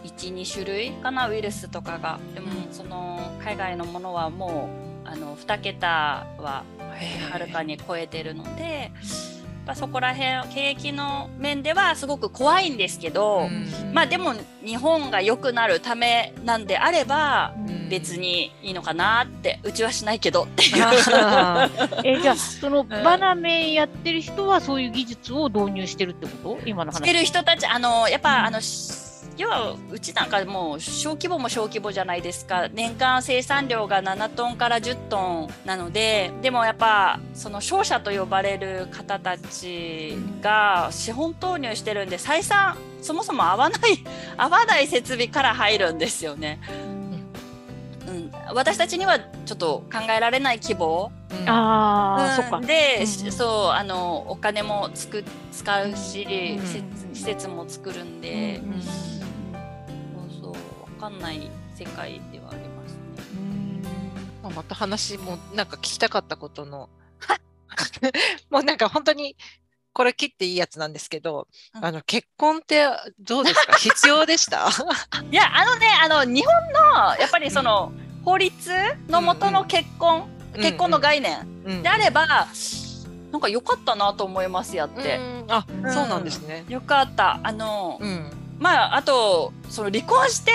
[0.05, 2.18] 12種類かなウイルスとかが。
[2.34, 6.65] でもその海外のものはもうあの2桁は
[7.31, 8.93] はるかに超えてるので。
[9.75, 14.33] そこら辺景気の面ではすごく怖いんですけど、うん、まあでも
[14.65, 17.55] 日本が良くなるためなんであれば
[17.91, 20.85] 別にいいのかなってうちはしないけどっていう。
[22.05, 26.67] えじゃあそのバナメやってる人はそういう技術を導入してるってこと？
[26.67, 26.99] 今の話。
[26.99, 28.61] してる人たちあのやっぱ、うん、あの
[29.39, 32.68] 要はうちなんかもう小規模も小規模じゃないですか。
[32.72, 44.05] 年間生産量が7トンから10トンなのででもやっぱその商社と呼ばれる方たちが資本投入してるんで採算そもそも合わない
[44.36, 46.59] 合わない設備から入るんですよね。
[48.09, 52.66] うん、私たちにはちょっと考えられない規模、うん、あうん、そっか。
[52.66, 55.22] で、うん、そうあのお金もつく
[55.53, 59.18] 使うし、うん、施設も作るんで、うん
[60.99, 62.99] かんない世界ではありますね。
[64.43, 66.89] まあ、また話もなんか聞きたかったことの。
[68.51, 69.37] もうなんか本当に
[69.93, 72.87] これ切っていいやつなんですけど、うん、あの結婚って
[73.19, 73.77] どうですか？
[73.79, 74.69] 必要でした？
[75.31, 78.71] いやあのねあの日本のやっぱりその、うん、法律
[79.09, 82.47] のもとの結婚、うん、結婚の概念であれば、
[83.31, 85.21] なんか良かったなと思いますやって。
[85.49, 86.65] あ、そうなんですね。
[86.69, 87.41] よかった。
[87.43, 88.01] あの、
[88.59, 90.53] まああとその離婚して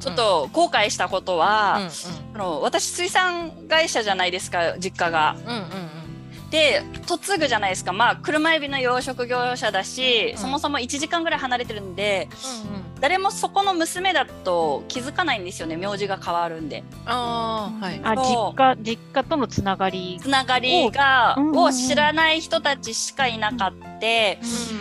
[0.00, 1.90] ちょっと後悔したことは、うんうん、
[2.34, 5.36] あの私水産会社じゃないですか実家が。
[5.38, 7.92] うんうんうん、で嫁ぐじゃないですか。
[7.92, 12.28] まあ車エビの養殖業者だし、うん、そもそも1時間ぐらい離れてるんで、
[12.68, 16.84] うんうん、誰もそこの娘だと気づかないんですよね名字が変わるんで。
[17.06, 20.18] あ、はい、あ実家実家とのつながり。
[20.20, 23.90] つながりがを知らない人たちしかいなかった。
[24.00, 24.40] て、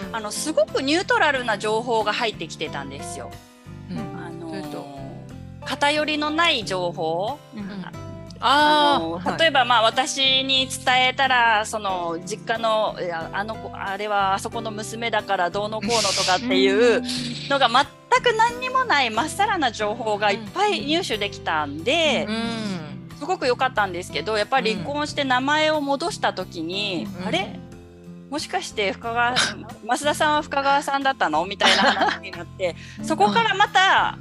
[0.09, 3.29] うん、あのすごくニュートラルな情報が入ってきてたんですよ。
[3.91, 4.49] うん、あの
[5.65, 7.37] 偏りのない情報、
[8.39, 17.01] うん、あ例えばまあ私に伝えたらその実家のいやあの子あれはあそこの娘だからどうのこうのとかっていう
[17.49, 17.85] のが全
[18.23, 22.27] く何にもないまっさらな情報がいっぱい入手できたんで。
[23.19, 27.59] すごく良かったんですけどやっぱり離婚して名前を戻した時に、あれ？
[28.29, 31.45] もしかして深川増田さんは深川さんだったの？
[31.45, 34.17] みたいな話になってそこからまた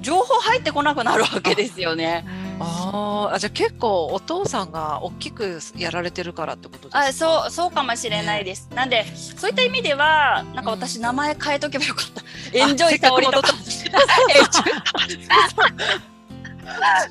[0.00, 2.24] 情報入ってこなくなるわけですよね。
[2.58, 6.98] ああじゃあ結構お父さんが大きくやられてるからってことですか？
[7.00, 8.68] あそうそうかもしれないです。
[8.70, 12.22] ね、なんでそういった意味ではなんか私名前変えとけばよかった。
[12.58, 13.52] エンジョイ沙織とか。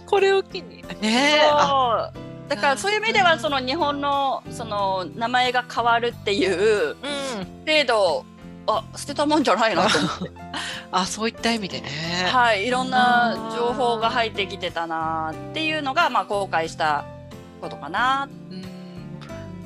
[0.05, 0.83] これを機に。
[1.01, 1.39] ね
[2.47, 6.95] だからそういう意味ではその日本のその名前が変わるっていううん。
[7.65, 8.25] 程度
[8.68, 10.32] あ捨てたもんじゃないなと思って。
[10.91, 11.89] あ、そういった意味でね。
[12.32, 17.05] はいいろんな情報が入ってきてたなっていうのがまあ後悔した
[17.61, 18.28] ことかな。
[18.49, 18.63] うん。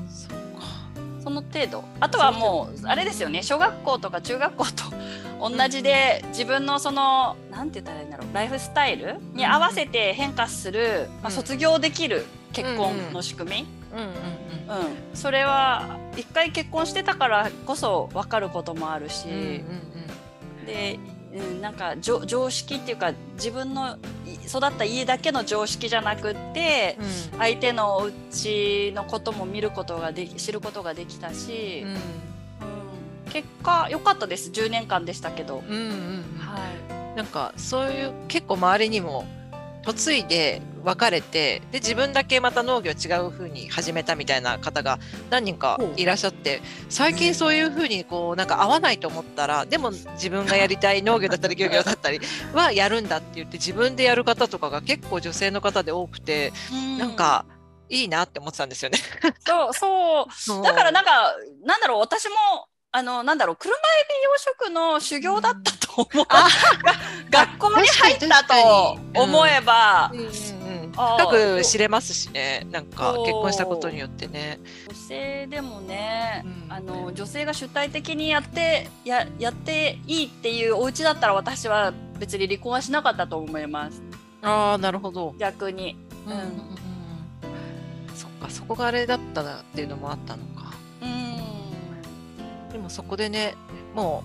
[0.08, 0.66] そうか。
[1.22, 1.84] その程度。
[2.00, 3.42] あとはもうあれですよね。
[3.42, 4.84] 小学校とか中学校と
[5.40, 8.34] 同じで自分のそのなんて言ったらいいんだろう。
[8.34, 14.10] ライフスタイルに合わせて変化する、まあ、卒業できる結婚の仕組み、うんうんうん。
[14.10, 14.16] うん。
[15.14, 19.66] それは一回結婚してたからこそ分かることもあるし、うんうん
[20.66, 20.98] で、
[21.32, 26.98] うん、なんか常常識っていうか自分のい育った家だけの常識じゃなくって
[27.32, 27.38] うん。
[27.38, 31.90] 相手のお家のことも見ることができ知ることができたし、うん。
[31.90, 31.98] うん。
[33.30, 34.50] 結果良かったです。
[34.50, 36.38] 10年間でしたけど、うんうんうん。
[36.38, 36.60] は
[37.16, 39.26] なんかそういう結構周りにも
[39.86, 44.98] 嫁いで別れてで自分だけまた農業違う風に始めたみたいな方が
[45.30, 52.20] 何人かいらっしゃって最近そういう風にこうなんか合わないと思ったらでも自分がやりたい農業だったり漁業だったり
[52.54, 57.44] はやるんだって言って自分でやる方とかが結構女性の方で多くてい、なんか
[57.88, 58.98] いいなって思ってたんですよね。
[59.44, 59.74] そう。
[59.74, 60.62] そう。
[60.62, 62.34] だからなんかなんだろう私も
[62.92, 63.78] あのなんだろう車エ
[64.58, 66.26] ビ養殖の修行だったと思う、
[67.30, 70.10] 学校に入ったと思えば、
[70.92, 72.66] 深く知れますしね。
[72.70, 74.58] なんか結婚したことによってね。
[74.88, 76.66] 女性でもね、うん。
[76.68, 84.02] あの女性が主体的にやってややっていいっていうお家だったら私は別に離婚はしなかったと思います。
[84.42, 85.34] ああなるほど。
[85.38, 85.96] 逆に。
[86.26, 86.80] うんうんうん
[88.16, 90.72] そっかそこがあれだったなっていうのもあったのか。
[91.00, 91.39] うん
[92.72, 93.54] でもそこでね
[93.94, 94.22] も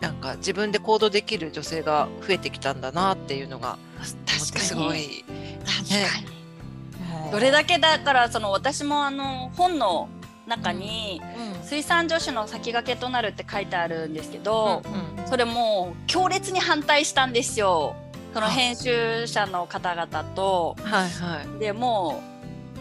[0.00, 3.78] うなんか自分で行動できる女性が増えてきたんだなっていうのが
[4.26, 4.64] 確かに。
[4.64, 5.24] すごい。
[5.66, 6.06] 確ね。
[6.10, 10.08] かにどれだけだからその私もあの本の
[10.46, 11.62] 中にうん。
[11.64, 14.88] 水産女子の先駆けとなるって書いてあるんですけど、う
[15.22, 17.94] んそれもう強烈に反対したんですよ。
[18.34, 20.76] そのは編集者の方々と。
[20.82, 21.58] はいはい。
[21.60, 22.39] でもう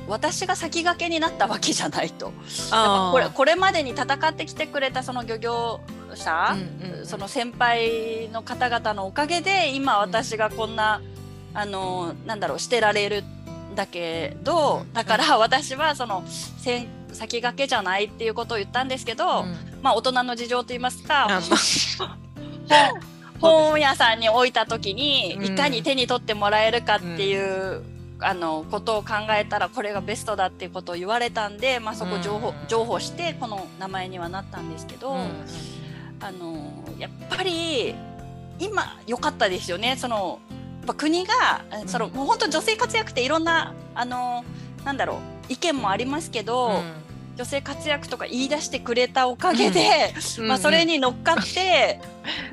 [0.09, 2.33] 私が先駆けになったわけじゃないと。
[3.11, 5.79] これこれまでに戦ってきてくれたその漁業
[6.15, 11.01] 者、うんうんその先輩の方々のおかげで今私がこんな、
[11.53, 14.93] あのなんだろうしてられるんだけど、うん。
[14.93, 19.55] だから私はその先先駆けじゃないっていうことを言ったんですけど、うん。
[19.81, 21.41] まあ大人の事情と言いますか、
[23.39, 25.45] 本屋さんに置いた時にうん。
[25.45, 27.83] いかに手に取ってもらえるかっていう、
[28.21, 32.55] あのことを考えたらこれがベストだっていうことを言われたんで、まあ、そこ情報,、うん。
[32.67, 35.29] 情報してこの名前にはなったんですけど、うん
[36.21, 37.95] あのやっぱり
[38.59, 39.95] 今良かったですよね。
[39.97, 40.39] その
[40.97, 44.43] 国が、んそのもう本当女性活躍っていろんなあの
[44.83, 45.17] なんだろう
[45.47, 46.81] 意見もありますけど、
[47.37, 50.47] 女性活躍とか言い出してくれたおかげで、うん。
[50.49, 52.01] まあ、それに乗っかって、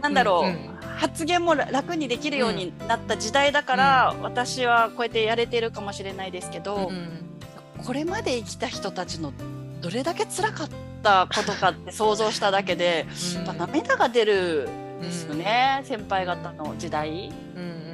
[0.00, 7.22] なんだろう、発言も楽にできるようになった時代だから、私はこうやってやれてるかもしれないですけど、うん。
[7.84, 9.32] これまで生きた人たちの
[9.82, 10.68] どれだけ辛かっ
[11.02, 14.68] たことかって想像しただけで、やっぱ涙が出る
[14.98, 17.32] んですよね、先輩方の時代。
[17.56, 17.86] うんうん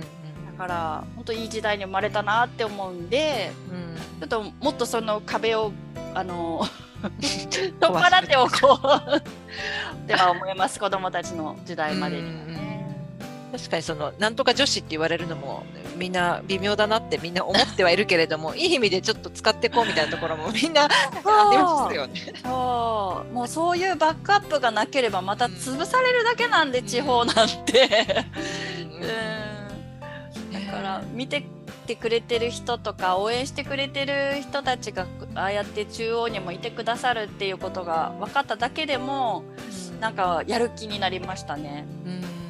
[0.58, 3.76] だから本当いい時代に生まれたなって思うんでうん。
[3.76, 5.72] うんちょっともっとその壁を
[6.14, 6.64] あの
[7.02, 9.22] 取っ払っておこう
[10.06, 12.22] では思います子供たちの時代までに。
[12.22, 12.71] はね。
[13.52, 15.64] 確かにそのなんとか女子って言われるのも
[15.96, 20.88] みんな微妙だなってみんな思ってはいるけれども いい意味でちょっと使っていこうみたいなところも みんなあ
[21.52, 22.14] りますよね。
[22.42, 28.24] そうもうそういうバックアップがなければまた潰されるだけなんで、地方なんて。
[30.52, 30.66] うん。
[30.66, 31.44] だから見て
[31.86, 39.44] てくれてる人とか応援してくれてる人たちがああやって中央にもいてくださるっていうことが分かっただけでも
[40.00, 41.84] なんかやる気になりましたね。
[42.06, 42.41] うん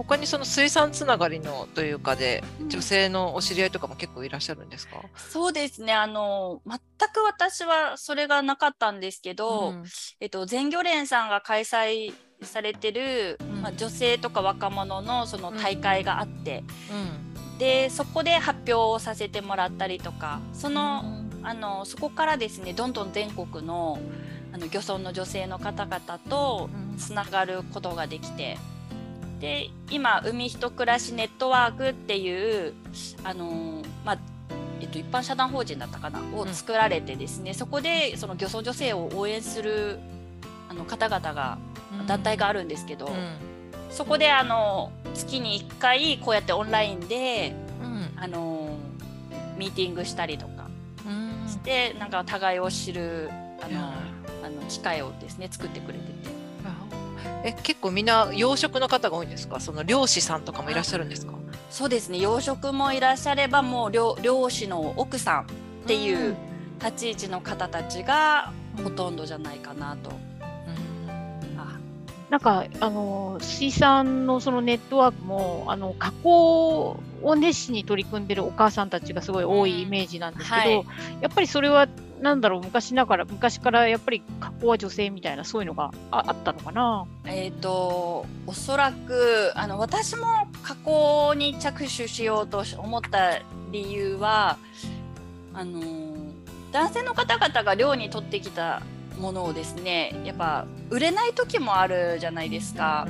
[0.00, 5.92] 他にその水産つながりのというかで女性のお知り合いとかも結構いらっしゃるんですか、そうですね。
[5.92, 6.78] あの全
[7.12, 9.84] く私はそれがなかったんですけど、うん。
[10.20, 13.62] えっと、全漁連さんが開催されてる、ん。
[13.62, 17.58] まあ、女性とか若者のその大会があって、うん。
[17.58, 21.04] でそこで発表をさせてもらったりとかその,、
[21.42, 23.98] あのそこからですねどんどん全国の
[24.52, 28.56] あの漁村の女性の方々とつながることができて
[29.40, 32.74] で今海人暮らしネットワークっていう
[33.24, 34.18] あのまあ
[34.80, 39.98] えっと、一般社団法人だったかなを作られてですね、そこでその漁村女性を応援する
[40.70, 41.58] あの方々が
[42.06, 43.14] 団体があるんですけど、うん。
[43.90, 48.10] そこであの月に1回こうやってオンラインでうん。
[48.16, 48.70] あの
[49.58, 50.68] ミーティングしたりとか
[51.06, 51.48] うん。
[51.48, 53.28] してなんか互いを知る
[53.60, 53.92] あの
[54.44, 56.39] あの機会をですね作ってくれてて
[57.44, 59.60] え結構みんな養殖の方が多いんですか？
[59.60, 61.34] その漁師さんとかもいらっしゃるんですか？
[61.70, 62.18] そうですね。
[62.18, 65.44] 養殖もいらっしゃればもう漁漁師の奥さんっ
[65.86, 66.36] ていう
[66.78, 68.52] 立ち位置の方たちが
[68.82, 70.10] ほとんどじゃないかなと。
[71.56, 71.78] あ。
[72.30, 80.84] なんか、あの、水産のそのネットワークも、あの、加工を熱心に取り組んでるお母さんたちがすごい多いイメージなんですけど、はい。
[81.22, 81.88] やっぱりそれは、
[82.20, 87.06] なんだろう、昔ながら、昔からやっぱり加工は女性みたいな、そういうのがああったのかな？
[87.24, 90.26] えー、とおそらくあの私も
[90.62, 93.38] 加工に着手しようと思った
[93.72, 94.58] 理由は
[95.54, 95.80] あの
[96.72, 98.82] 男性の方々が漁に取ってきた
[99.18, 103.08] ものをですねやっぱ売れない時もあるじゃないですか。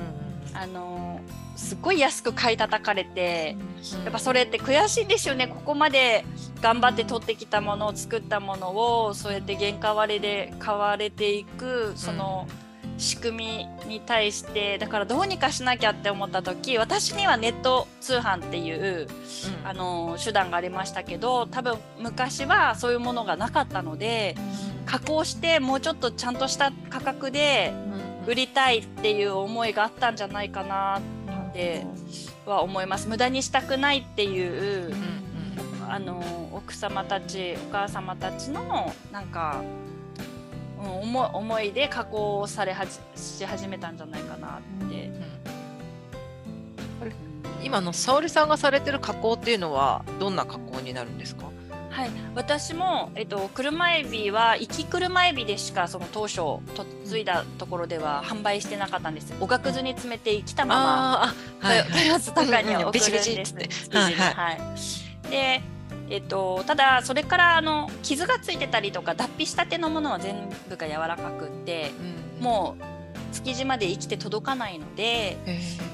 [0.54, 1.20] あの
[1.60, 3.54] すっごい安く買い叩かれて
[4.04, 5.46] やっぱそれって悔しいんですよね。
[5.46, 6.24] ここまで
[6.62, 12.48] 頑張って取ってきたものを作ったものをそうやって原価割れで買われていくその
[12.96, 19.06] 仕組みに対してだからどうにかしなきゃって思った時私にはネット通販っていう
[19.64, 24.34] あの手段がありましたけど多分昔はそういうものがなかったので
[24.86, 27.72] 加工してもうちょっとちゃんとした価格で
[28.26, 31.19] 売りたいっていう思いがあったんじゃないかなって
[32.46, 33.08] は思います。
[33.08, 34.94] 無駄にしたくないっていう
[35.88, 36.22] あの
[36.52, 39.62] 奥様たちお母様たちのなんか、
[40.82, 45.10] うん、思い思いで加工されはじし始めたんじゃないかなって。
[47.62, 51.50] 今の沙織さんがされてる加工っていうのはどんな加工になるんですか？
[52.00, 56.38] はい、私も、えっと、車エビは生き車エビでしかその当初
[57.06, 59.34] 嫁いだところでは販売してなかったんです。
[59.40, 60.74] おがくずに詰めて生きたま
[61.22, 63.54] ま豊洲とかに送るんです。
[63.92, 64.10] は
[64.52, 65.60] いで、
[66.08, 71.92] えっと、ただそれからあの傷がついてたりとか脱皮したてのものは全部が柔らかくって
[72.38, 72.82] うんもう
[73.32, 75.38] 築地まで生きて届かないので、へ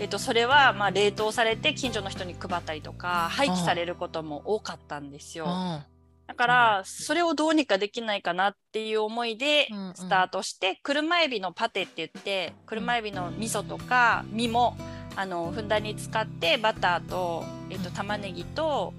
[0.01, 5.47] えっと、それはまあ冷凍されて近所の人に配ったりとか廃棄されることも多かったんですよ。
[5.47, 5.96] ー
[6.27, 9.95] だからそれをどうにかできないかなっていう思いでうんうん。
[9.95, 14.77] スタートして車エビのパテって言って車エビの味噌とか身も
[15.15, 18.93] あのふんだんに使ってバターと,、えっと玉ねぎと,、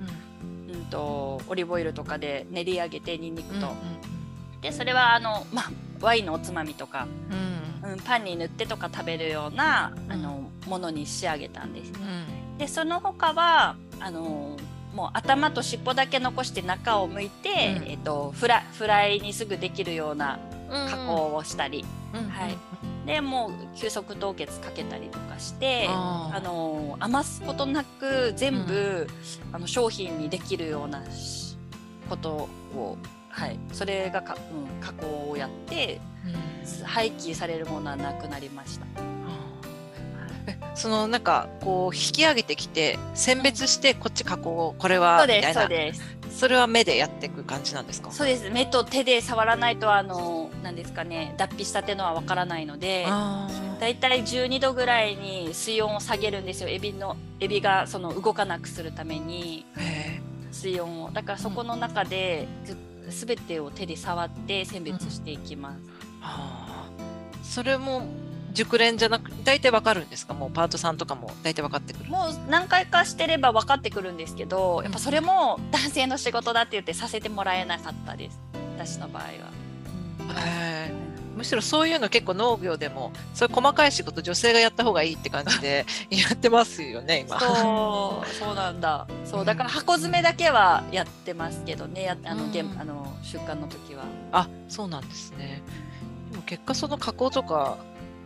[0.68, 3.68] うん、とオリーブオイルとかで練り上げてにんにくと、
[4.62, 5.72] でそれはあの、まあ、
[6.02, 7.08] ワインのおつまみとか、
[7.84, 7.92] うん。
[7.92, 11.94] うん、パンに塗ってとか食べるようなあのものに仕上げたんです。
[11.94, 12.58] うん。
[12.58, 14.58] でその他はあの
[14.98, 17.54] もう頭と尻尾だけ残して中を剥いて、う
[17.86, 17.88] ん。
[17.88, 20.40] えっとフラフライにすぐできるような
[20.72, 22.58] うん加工をしたり、うんはい。
[23.06, 29.08] でもう急速凍結かけたりとかしてあの余すことなく全部、
[29.54, 31.58] あの商品にできるようなし
[32.10, 32.98] ことを、
[33.30, 36.30] はい、それがか、うん、加工をやってう
[36.84, 36.86] ん。
[36.86, 38.86] 廃棄されるものはなくなりました。
[40.78, 45.66] えそのなんかこう引き上げてきて選別してこっち加工これそはみたいな。
[45.66, 46.02] うです。
[46.30, 48.12] それは目でやっていく感じなんですか？
[48.12, 48.50] そうです。
[48.52, 53.50] 目と手で触らないとあのなんですかね脱皮したてのはわからないのであ
[53.80, 56.70] だいたい12度ぐらいに水温を下げるんですよ。
[56.70, 59.66] エビのエビがその動かなくするために。
[60.52, 61.12] 水温を。
[61.12, 65.82] だからそこの中でず全てを手で触って選別していきます、ー
[66.22, 67.44] あー。
[67.44, 68.04] それも
[68.54, 70.34] 熟練じゃなく大体わかるんですか？
[70.34, 78.40] もうパートさんとかも大体分かってくるもう何回かしてれば分かってくるんですけどやっぱそれも男性の仕事だって言ってさせてもらえなかったです
[78.78, 79.30] 私の場合は。
[80.42, 81.08] へー
[81.38, 87.40] むしろそういうの結構農業でもそういう細かい仕事女性がやった方がいいって感じで やってますよね今。
[87.40, 89.06] そう、そうなんだ。
[89.24, 94.06] そう、だから箱詰めだけはやってますけどね、やあの、うん現あの出荷の時は。
[94.32, 95.62] あそうなんですね。
[96.32, 97.78] でも結果その加工とか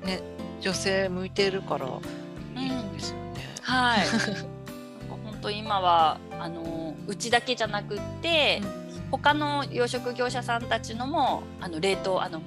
[0.05, 0.21] ね
[0.59, 3.55] 女性向いてるからいいんですよね。
[3.61, 4.07] はい。
[4.07, 4.45] なんか
[5.23, 8.61] 本当今はあのうちだけじゃなくって、
[9.11, 12.41] 他の養殖業者さんたちのもあの冷凍あの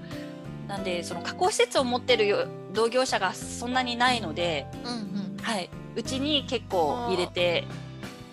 [0.68, 7.64] なんでその加工施設を持ってるよ同業者がそんなにないので、うんうんはい、うちに結構入れて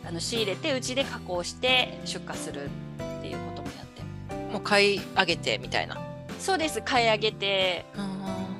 [0.06, 2.70] あの仕入れてうちで加工して出荷する
[3.20, 3.86] っていうこともやっ
[4.38, 6.00] てもう買い上げてみたいな。
[6.40, 8.51] そうです買い上げてなるほどね。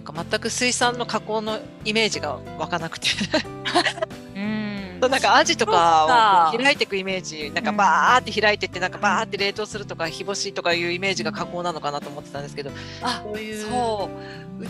[0.00, 3.08] なんか全く水産の加工のイメージが湧かなくて。
[4.34, 5.00] うん。
[5.00, 7.50] なんかアジとかを開いていくイメージ。
[7.50, 7.76] なんかうん。
[7.76, 12.70] バーって開いてってなんかバーって冷凍するとか日干しとかいうイメージが加工なのかなと思ってたんですけど。
[13.02, 13.68] あそういう。
[13.68, 14.10] そ
[14.58, 14.62] う。
[14.62, 14.66] う,、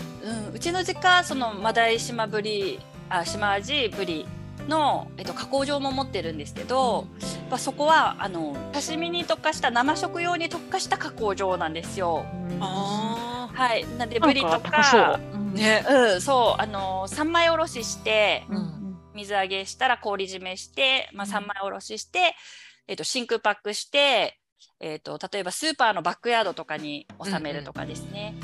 [0.49, 2.79] うん、うちの実家そのマダイ島ブリ
[3.09, 4.25] あ島アジブリ
[4.67, 12.25] の、えっと、加工場も持ってるんですけど、やっぱそこはあの刺身に特化した生食用に特化した加工場なんですよ。
[12.59, 15.19] あはい、なんでなんブリとか
[15.53, 16.61] ねうん、そう。
[16.61, 22.33] あの三枚おろししてうん水揚げしたら氷締めして、まあ、三枚おろしして、
[22.87, 24.39] えっと真空パックして、
[24.79, 28.35] えっと例えばスーパーのバックヤードとかに収めるとかですね。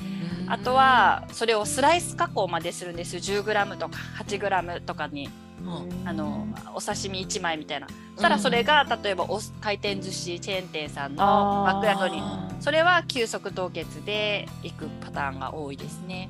[0.49, 3.17] あとはそれをスライス加工までするんです。
[3.17, 5.27] 10g とか 8g とかに。
[5.27, 5.46] うん
[6.05, 7.87] あのお刺身1枚みたいな。
[7.87, 12.19] そしたらそれが例えばお回転寿司チェーン店さんのバックヤードに。
[12.21, 16.29] あそれは急速凍結で行くパターンが多いですね。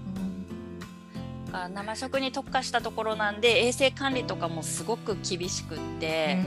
[1.51, 6.39] あ生食に特化したところなんで衛生管理とかもすごく厳しくって、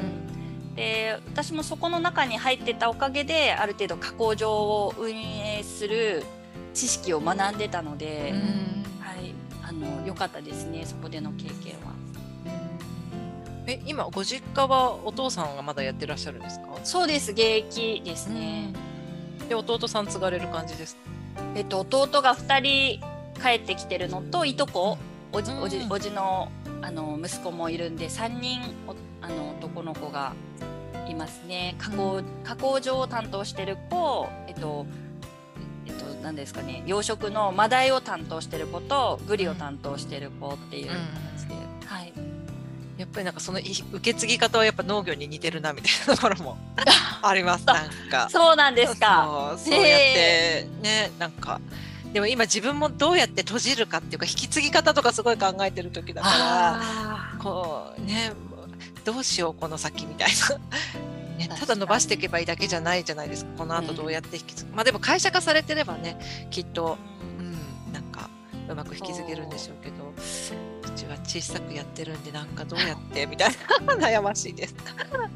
[0.76, 6.22] で私もそこの中に入ってたおかげである程度加工場を運営する
[6.74, 8.34] 知識を学んでたので、
[9.00, 9.34] はい。
[9.62, 11.99] あの良かったですねそこでの経験は。
[13.70, 16.66] え今ご実家はお父さんがまだやってらっしゃるんですか？
[16.84, 18.72] そうです現役ですね。
[19.48, 21.42] で弟さん継がれる感じですか？
[21.54, 24.98] えっと弟が2人帰ってきてるのといとこ
[25.32, 25.92] おじ,、おじうん。
[25.92, 26.50] おじの
[26.82, 28.94] あの息子もいるんで3人お
[29.24, 30.34] あの男の子が
[31.08, 31.76] いますね。
[31.78, 34.86] 加工,、加工場を担当してる子えっと
[35.86, 36.82] えっと何ですかね。
[36.86, 41.29] 養殖のマダイを担当してる子とブリを担当してる子っていう形で、はい
[43.00, 46.58] やっぱりなんかそのい受け継ぎ方はやっぱ農業に似てるなみたいなところも
[47.22, 48.28] ありますなんか。
[48.30, 49.56] そうなんですか。
[49.56, 51.60] そうやってねなんか。
[52.12, 58.32] でも今自分もどうやって閉じるかっていうか引き継ぎ方とかすごい考えてる時だからあこうね
[59.04, 60.58] どうしようこの先みたいな。
[61.40, 63.50] ね、ただ伸ばしていけばいいだけじゃないじゃないですか。
[63.56, 66.18] この後どうやって引き継ぐ、まあでも会社化されてればね
[66.50, 66.98] きっと、
[67.38, 68.28] うん、なんか
[68.68, 70.12] うまく引き継げるんでしょうけど
[71.14, 73.26] うちは小さくやってるんでなんかどうやって？
[73.26, 73.50] みたい
[73.86, 73.94] な。
[74.08, 74.74] 悩ましいです。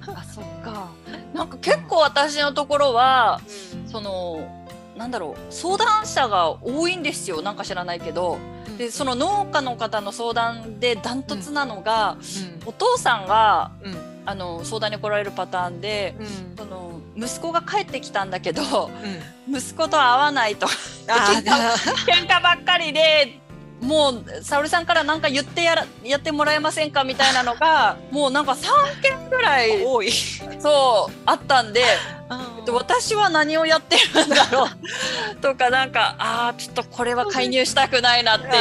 [0.06, 0.88] あそっか。
[1.32, 3.40] なんか結構私のところは
[3.86, 4.64] その
[4.96, 7.42] なんだろう相談者が多いんですよ。
[7.42, 8.38] なんか知らないけど。
[8.78, 12.16] でその農家の方の相談でダントツなのが、
[12.66, 13.92] お父さんがうん。
[13.92, 16.54] うんあの相談に来られるパターンでうん。
[16.56, 18.90] その息子が帰ってきたんだけど
[19.48, 19.54] うん。
[19.54, 20.66] 息子と会わないと。
[20.66, 23.38] 喧嘩ばっかりで
[23.84, 30.10] もう沙織さんから何か言ってやらやってもらえませんかみたいなのが もうなんか3件ぐらい多い。
[30.58, 31.84] そうあったんで。
[32.64, 38.52] で私は何をやってるんだろう とかなんかああちょっとこれは介入したくないなっていう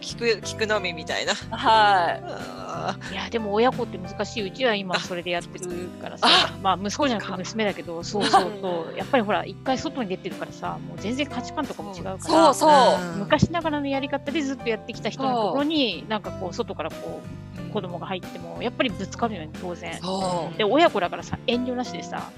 [0.00, 1.34] 聞く聞くのみみたいな。
[1.50, 4.46] はいあいやでも親子って難しい。
[4.46, 6.26] うちは今それでやってるからさ。
[6.28, 8.96] あまあ息子じゃなくて娘だけどそうそうそう。
[8.96, 19.92] やっぱりほら一回外に出てるからさもう全然価値観とかも違うからそうそうー昔ながらのやり方でずっとやってきた人のところになんかこう外からこう子供が入ってもやっぱりぶつかるよね当然。
[20.58, 22.30] で親子だからさ遠慮なしでさ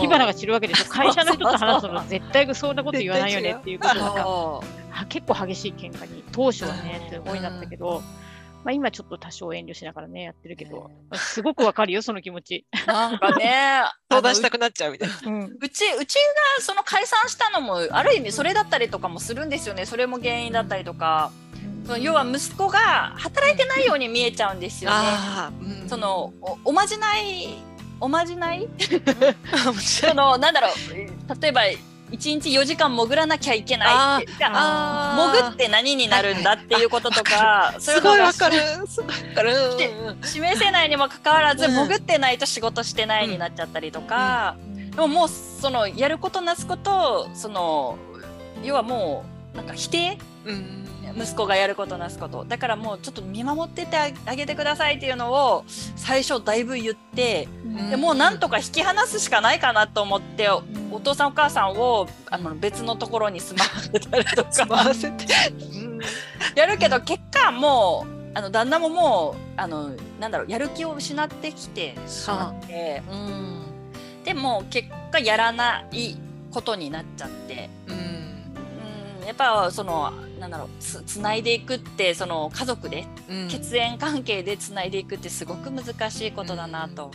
[0.00, 0.84] 火花が散るわけでしょ。
[0.90, 6.24] 会社の人と話すの絶対そんなこと言わないよねっていうことでさそあ結構激しい喧嘩に。
[6.32, 8.02] 当初はねすごいなったけど、
[8.64, 12.66] まあ、今ちょっと多少遠慮しながらねやってるけど、すごくわかるよその気持ち。
[12.84, 15.14] う なんかね 相談したくなっちゃうみたいな。
[15.24, 15.56] うん。
[15.60, 16.14] うちうち
[16.58, 19.86] がその解散したのもある意味それだったりとかもするんですよね。
[19.86, 21.30] それも原因だったりとか。
[21.86, 24.96] その要は息子が働いてないように見えちゃうんですよね。
[24.98, 25.88] ああ、うん。
[25.88, 27.48] そのおおまじない
[27.98, 28.68] おまじない。
[29.80, 31.40] そのなんだろう。
[31.40, 31.62] 例えば
[32.10, 34.32] 1日4時間潜らなきゃいけないって。
[34.38, 38.58] じゃああ潜って何になるんだっていうこととか、 そういうすごいわかる。
[38.86, 39.02] す。
[39.02, 39.76] ごいわかる。
[39.76, 41.72] でうん示せないにもかかわらず、うん。
[41.72, 44.56] 潜ってないと仕事してないになっちゃったりとか、
[44.98, 47.96] でももうそのやることなすことその
[48.64, 49.24] 要はも
[49.54, 50.87] うなんか否定うん
[51.18, 52.44] 息子がやることなすこと。
[52.44, 53.96] だからもうちょっと見守ってて
[54.26, 55.64] あげてくださいっていうのを
[55.96, 57.48] 最初だいぶ言って
[57.90, 60.62] でもうなんとか引き離すしかないかなと思ってお
[60.92, 64.92] お父さんお母さんをあの別のところに住まわせたりとか。
[66.54, 69.90] やるけど結果もうあの旦那ももうあの
[70.20, 73.62] なんだろうやる気を失ってきてしまって、うん。
[74.24, 76.16] でも結果やらない
[76.52, 77.68] ことになっちゃって。
[77.86, 77.94] うん。
[77.94, 79.26] うん。
[79.26, 87.10] やっぱそのなんだろうつつないでいくってその家族でうん血縁関係でつないでいくってすごく難しいことだなと、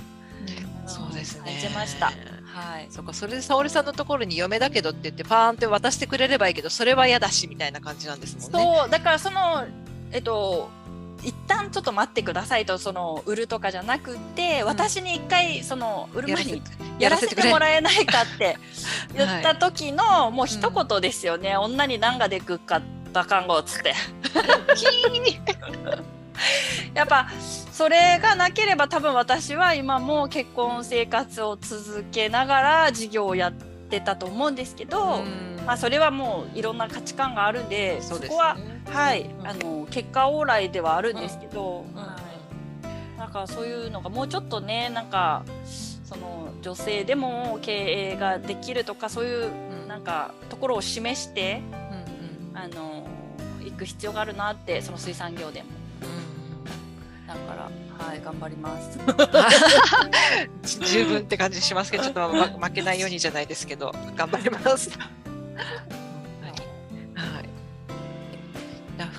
[0.86, 1.52] そうですね。
[1.62, 2.08] 感じました。
[2.08, 2.88] はい。
[2.91, 8.78] そうか、それで沙織さんのところに嫁だけどって言ってパーンって渡してくれればいいけど、それは嫌だしみたいな感じなんですもんね。
[8.82, 9.66] そうだからその
[10.12, 10.70] えっと
[11.24, 16.62] 一旦ちょっと待ってくださいとその売るとかじゃなくて、私に一回その売る前に
[17.00, 18.58] やらせてもらえないかって
[19.16, 22.82] 言った時のもう一言ですよね、女に何がでくっか
[23.22, 23.94] ったかんごっつって。
[26.94, 27.27] やっぱ
[27.72, 35.23] それがなければ多分私は今も結婚生活を続けながら事業をやってたと思うんですけど、
[35.65, 38.57] まあ、それはもういろんな価値観があるんでそこは、
[38.88, 42.18] はい、あの結果往来ではあるんですけど、は
[43.15, 45.44] い、なんかそういうのがもうちょっとねなんか
[46.03, 49.52] その女性でも経営ができるとかそういう
[49.88, 51.61] なんかところを示して、
[52.54, 53.08] あの
[53.64, 55.70] 行く必要があるなってその水産業でも。
[57.28, 59.00] だからはい頑張ります
[60.86, 64.92] 十分って感じしますけどちょっと、ま、負けないようにじゃないですけど頑張ります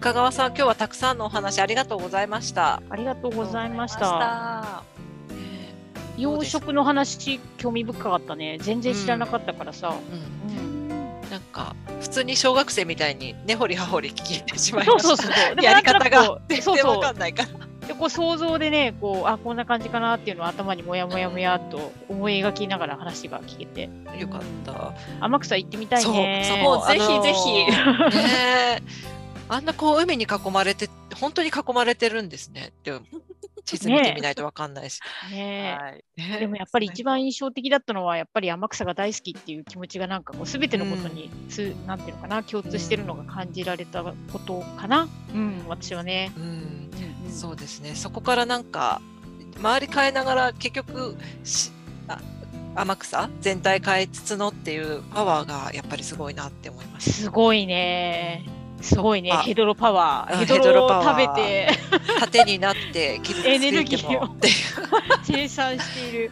[0.05, 2.83] 深川さん、今日はたくさんのお話ありがとうございました。
[2.91, 4.85] ありがとうございました。
[6.19, 8.59] 養殖の話興味深かったね。
[8.61, 9.89] 全然知らなかったからさ。
[9.89, 10.74] うんうん、
[11.35, 15.09] なんか普通に小学生みたいに根掘り葉掘り聞いてしまいました。
[15.09, 15.65] そうそうそう。
[15.65, 17.89] やり方が全然わかんないから。
[17.89, 24.95] でこう想像でねこうあこんな感じかなっていうのを頭にもやもやもやと思い描きながら話が聞けてよかった。
[25.21, 26.45] 天草行ってみたいね。
[26.49, 27.53] そうそうぜひぜひ。
[28.17, 28.81] ね
[29.49, 32.93] あんなこう海に囲まれて、本当に囲まれてるんですねって、
[33.65, 35.01] 地図見てみないと分かんないし。
[35.31, 45.09] ねはい、でもやっぱり一番印象的だったのは、やっぱり天草が大好きっていう気持ちがなんかこう全てのことにつ、うん、なんていうのかな、共通してるのが感じられたことかな。
[45.35, 46.33] うん、私はね。
[46.37, 46.91] うん、
[47.25, 47.95] うん、そうですね。
[47.95, 49.01] そこからなんか、
[49.57, 51.17] 周り変えながら結局
[52.75, 53.31] 天草？
[53.41, 57.13] 全体変えつつのっていうパワーがやっぱりすごいなって思いました。
[57.13, 58.45] すごいね。
[58.85, 60.45] すごいね、ヘドロパワー。
[60.45, 61.69] ヘドロを食べて、
[62.21, 64.37] 盾になって傷つエネルギーを。
[65.25, 66.31] 生産している。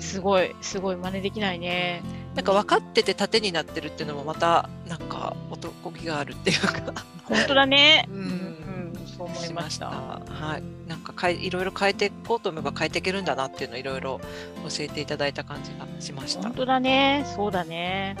[0.00, 2.02] すごい、すごい真似できないね。
[2.34, 7.04] なんか分かってて盾になってるっていうのもまたなんか男気があるっていうか。
[7.24, 8.08] 本当だね。
[8.10, 9.86] うん、うん、そう思いました。
[9.86, 14.20] はい、なんかかいいろいろ変えていこうと思えば変えていけるんだなっていうのをいろいろ
[14.68, 16.42] 教えていただいた感じがしました。
[16.42, 18.16] 本当だね、そうだね。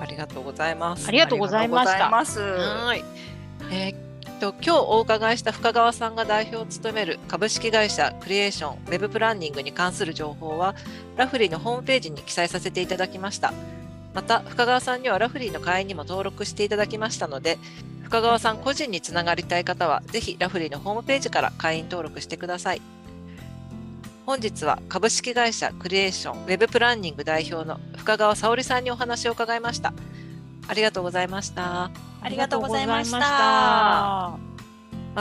[0.00, 1.06] ありがとうございます。
[1.06, 2.08] ありがとうございました。
[2.08, 3.04] はい。
[3.70, 4.10] えー
[4.40, 10.74] と今日お伺いした深川さんが代表を務める株式会社クリエーションウェブプランニングに関する情報は
[11.16, 13.52] ラフリーのホームページに記載させていただきました
[14.14, 17.58] また深川さんにはラフリーの会員にも登録していただきましたので
[18.02, 22.80] 深川さん個人につながりたい方はぜひラフリーのホームページから会員登録してください
[24.30, 29.92] 本日は株式会社クリエーションウェブプランニング代表の深川沙織さんにお話を伺いました。
[30.68, 31.90] ありがとうございました。
[32.22, 33.18] ありがとうございました。
[33.18, 34.38] ま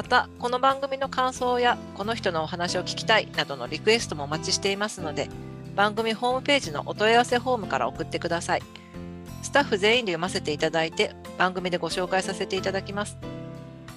[0.08, 5.28] た、この番組の感想やこの人のお話を聞きたいなどのリクエストもお待ちしていますので、
[5.76, 8.62] 番組ホームページのお問い合わせフォームから送ってください。
[9.42, 13.18] スタッフ全員で読ませていただいて、番組でご紹介させていただきます。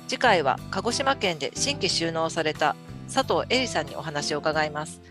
[0.08, 2.76] 次回は鹿児島県で新規収納された
[3.12, 5.02] 佐藤恵里さんにお話を伺います。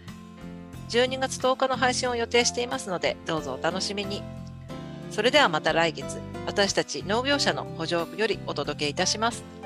[0.90, 4.24] 12月10日の配信を予定していますので、どうぞお楽しみに。
[5.12, 6.18] それではまた来月、
[6.48, 9.61] 私たち農業者の補助よりお届けいたします。